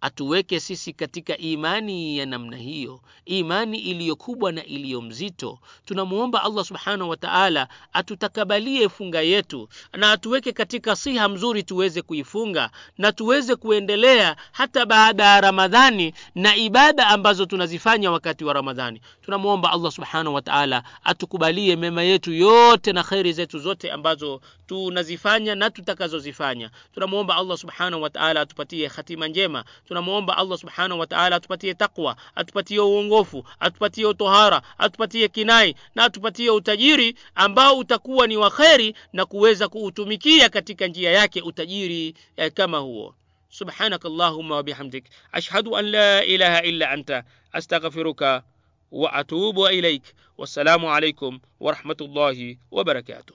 atuweke 0.00 0.60
sisi 0.60 0.92
katika 0.92 1.36
imani 1.38 2.18
ya 2.18 2.26
namna 2.26 2.56
hiyo 2.56 3.00
imani 3.24 3.78
iliyokubwa 3.78 4.52
na 4.52 4.64
iliyo 4.64 5.00
mzito. 5.02 5.58
Tunamwomba 5.84 6.42
allah 6.44 6.64
subhanahu 6.64 7.10
wa 7.10 7.16
taala 7.16 7.68
atutakabalie 7.92 8.88
funga 8.88 9.20
yetu 9.22 9.68
na 9.92 10.12
atuweke 10.12 10.52
katika 10.52 10.96
siha 10.96 11.28
mzuri 11.28 11.62
tuweze 11.62 12.02
kuifunga 12.02 12.70
na 12.98 13.12
tuweze 13.12 13.56
kuendelea 13.56 14.36
hata 14.52 14.86
baada 14.86 15.24
ya 15.24 15.40
ramadhani 15.40 16.14
na 16.34 16.56
ibada 16.56 17.06
ambazo 17.06 17.46
tunazifanya 17.46 18.10
wakati 18.10 18.44
wa 18.44 18.52
ramadhani. 18.52 19.00
Tunamwomba 19.22 19.72
allah 19.72 19.92
subhanahu 19.92 20.34
wa 20.34 20.42
taala 20.42 20.82
atukubalie 21.04 21.76
mema 21.76 22.02
yetu 22.02 22.32
yote 22.32 22.92
na 22.92 23.02
kheri 23.02 23.32
zetu 23.32 23.58
zote 23.58 23.90
ambazo 23.92 24.40
tunazifanya 24.66 25.54
na 25.54 25.70
tutakazozifanya. 25.70 26.70
Tunamwomba 26.94 27.36
allah 27.36 27.58
subhanahu 27.58 28.02
wa 28.02 28.10
taala 28.10 28.40
atupatie 28.40 28.86
hatima 28.88 29.28
njema 29.28 29.64
tunamwomba 29.87 30.37
allah 30.37 30.57
subhanahu 30.57 30.99
wa 30.99 31.07
taala 31.07 31.35
atupatie 31.35 31.73
taqwa 31.73 32.15
atupatie 32.35 32.79
uongofu 32.79 33.45
atupatie 33.59 34.05
utohara 34.05 34.61
atupatie 34.77 35.27
kinai 35.27 35.75
na 35.95 36.03
atupatie 36.03 36.49
utajiri 36.49 37.15
ambao 37.35 37.77
utakuwa 37.77 38.27
ni 38.27 38.37
wa 38.37 38.51
kheri 38.51 38.95
na 39.13 39.25
kuweza 39.25 39.67
kuutumikia 39.67 40.49
katika 40.49 40.87
njia 40.87 41.11
yake 41.11 41.41
utajiri 41.41 42.15
eh, 42.37 42.51
kama 42.53 42.77
huo 42.77 43.15
سبحانك 43.53 44.05
اللهم 44.05 44.51
وبحمدك 44.51 45.03
أشهد 45.35 45.67
أن 45.67 45.85
لا 45.85 46.23
إله 46.23 46.59
إلا 46.59 46.93
أنت 46.93 47.23
أستغفرك 47.55 48.43
وأتوب 48.91 49.65
إليك 49.65 50.15
والسلام 50.37 50.85
عليكم 50.85 51.39
ورحمة 51.59 51.97
الله 52.01 52.57
وبركاته 52.71 53.33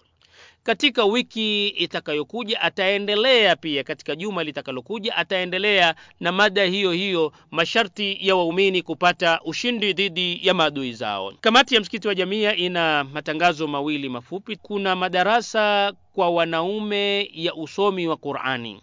katika 0.63 1.05
wiki 1.05 1.67
itakayokuja 1.67 2.61
ataendelea 2.61 3.55
pia 3.55 3.83
katika 3.83 4.15
juma 4.15 4.43
litakalokuja 4.43 5.15
ataendelea 5.15 5.95
na 6.19 6.31
mada 6.31 6.63
hiyo 6.65 6.91
hiyo 6.91 7.33
masharti 7.51 8.17
ya 8.27 8.35
waumini 8.35 8.81
kupata 8.81 9.41
ushindi 9.45 9.93
dhidi 9.93 10.47
ya 10.47 10.53
maadui 10.53 10.93
zao. 10.93 11.33
Kamati 11.41 11.75
ya 11.75 11.81
msikiti 11.81 12.07
wa 12.07 12.15
jamia 12.15 12.55
ina 12.55 13.03
matangazo 13.03 13.67
mawili 13.67 14.09
mafupi. 14.09 14.55
Kuna 14.55 14.95
madarasa 14.95 15.93
kwa 16.13 16.29
wanaume 16.29 17.29
ya 17.33 17.53
usomi 17.55 18.07
wa 18.07 18.17
qurani 18.17 18.81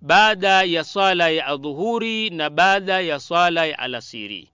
baada 0.00 0.62
ya 0.62 0.84
swala 0.84 1.28
ya 1.28 1.46
adhuhuri 1.46 2.30
na 2.30 2.50
baada 2.50 3.00
ya 3.00 3.20
swala 3.20 3.66
ya 3.66 3.78
alasiri. 3.78 4.50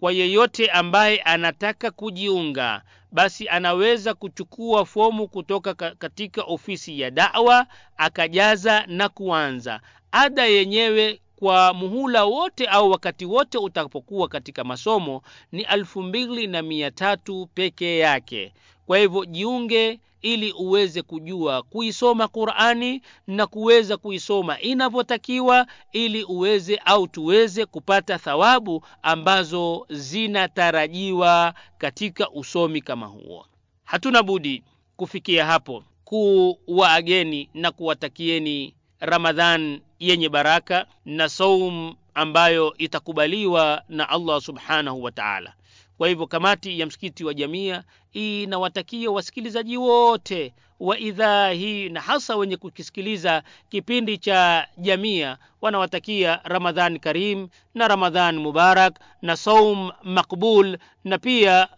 Kwa 0.00 0.12
yeyote 0.12 0.66
ambaye 0.70 1.18
anataka 1.18 1.90
kujiunga 1.90 2.82
basi 3.16 3.48
anaweza 3.48 4.14
kuchukua 4.14 4.84
fomu 4.84 5.28
kutoka 5.28 5.74
katika 5.74 6.42
ofisi 6.42 7.00
ya 7.00 7.10
dawa 7.10 7.66
akajaza 7.96 8.86
na 8.86 9.08
kuanza. 9.08 9.80
Ada 10.12 10.46
yenyewe 10.46 11.20
kwa 11.36 11.74
muhula 11.74 12.24
wote 12.24 12.66
au 12.66 12.90
wakati 12.90 13.24
wote 13.24 13.58
utapokuwa 13.58 14.28
katika 14.28 14.64
masomo 14.64 15.22
ni 15.52 15.62
alfu 15.62 16.02
mbili 16.02 16.46
na 16.46 16.62
mia 16.62 16.90
tatu 16.90 17.48
pekee 17.54 17.98
yake 17.98 18.52
kwa 18.86 18.98
hivyo 18.98 19.24
jiunge 19.24 20.00
ili 20.22 20.52
uweze 20.52 21.02
kujua 21.02 21.62
kuisoma 21.62 22.28
qurani 22.28 23.02
na 23.26 23.46
kuweza 23.46 23.96
kuisoma 23.96 24.60
inavyotakiwa 24.60 25.66
ili 25.92 26.24
uweze 26.24 26.76
au 26.84 27.08
tuweze 27.08 27.66
kupata 27.66 28.18
thawabu 28.18 28.84
ambazo 29.02 29.86
zinatarajiwa 29.90 31.54
katika 31.78 32.30
usomi 32.30 32.80
kama 32.80 33.06
huo. 33.06 33.46
Hatuna 33.84 34.22
budi 34.22 34.62
kufikia 34.96 35.46
hapo 35.46 35.84
kuwaageni 36.04 37.50
na 37.54 37.70
kuwatakieni 37.70 38.74
ramadhan 39.00 39.80
yenye 39.98 40.28
baraka 40.28 40.86
na 41.04 41.28
saum 41.28 41.94
ambayo 42.14 42.74
itakubaliwa 42.78 43.82
na 43.88 44.08
allah 44.08 44.40
subhanahu 44.40 45.02
wa 45.02 45.12
taala. 45.12 45.54
Kwa 45.98 46.08
hivyo 46.08 46.26
kamati 46.26 46.80
ya 46.80 46.86
msikiti 46.86 47.24
wa 47.24 47.34
jamia 47.34 47.84
inawatakia 48.16 49.10
wasikilizaji 49.10 49.76
wote 49.76 50.54
wa 50.80 50.98
idhaa 50.98 51.50
hii 51.50 51.88
na 51.88 52.00
hasa 52.00 52.36
wenye 52.36 52.56
kukisikiliza 52.56 53.42
kipindi 53.68 54.18
cha 54.18 54.68
jamia 54.78 55.38
wanawatakia 55.60 56.40
ramadhan 56.44 56.98
karim 56.98 57.48
na 57.74 57.88
ramadhan 57.88 58.38
mubarak 58.38 58.98
na 59.22 59.36
saum 59.36 59.90
makbul 60.02 60.78
na 61.04 61.18
pia 61.18 61.68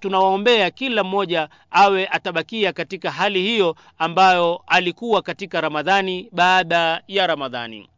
tunawaombea 0.00 0.70
kila 0.70 1.04
mmoja 1.04 1.48
awe 1.70 2.06
atabakia 2.06 2.72
katika 2.72 3.10
hali 3.10 3.42
hiyo 3.42 3.76
ambayo 3.98 4.62
alikuwa 4.66 5.22
katika 5.22 5.60
ramadhani 5.60 6.28
baada 6.32 7.02
ya 7.08 7.26
ramadhani. 7.26 7.88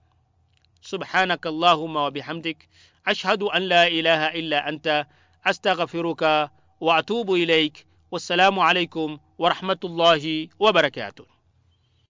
Subhanaka 0.80 1.48
allahuma 1.48 2.02
wabihamdik 2.02 2.58
ashhadu 3.04 3.50
an 3.50 3.66
la 3.66 3.88
ilaha 3.88 4.32
illa 4.32 4.64
anta 4.64 5.06
astaghfiruka 5.44 6.50
وأتوب 6.82 7.34
إليك. 7.34 7.86
والسلام 8.10 8.60
عليكم 8.60 9.18
ورحمة 9.38 9.78
الله 9.84 10.48
وبركاته. 10.58 11.24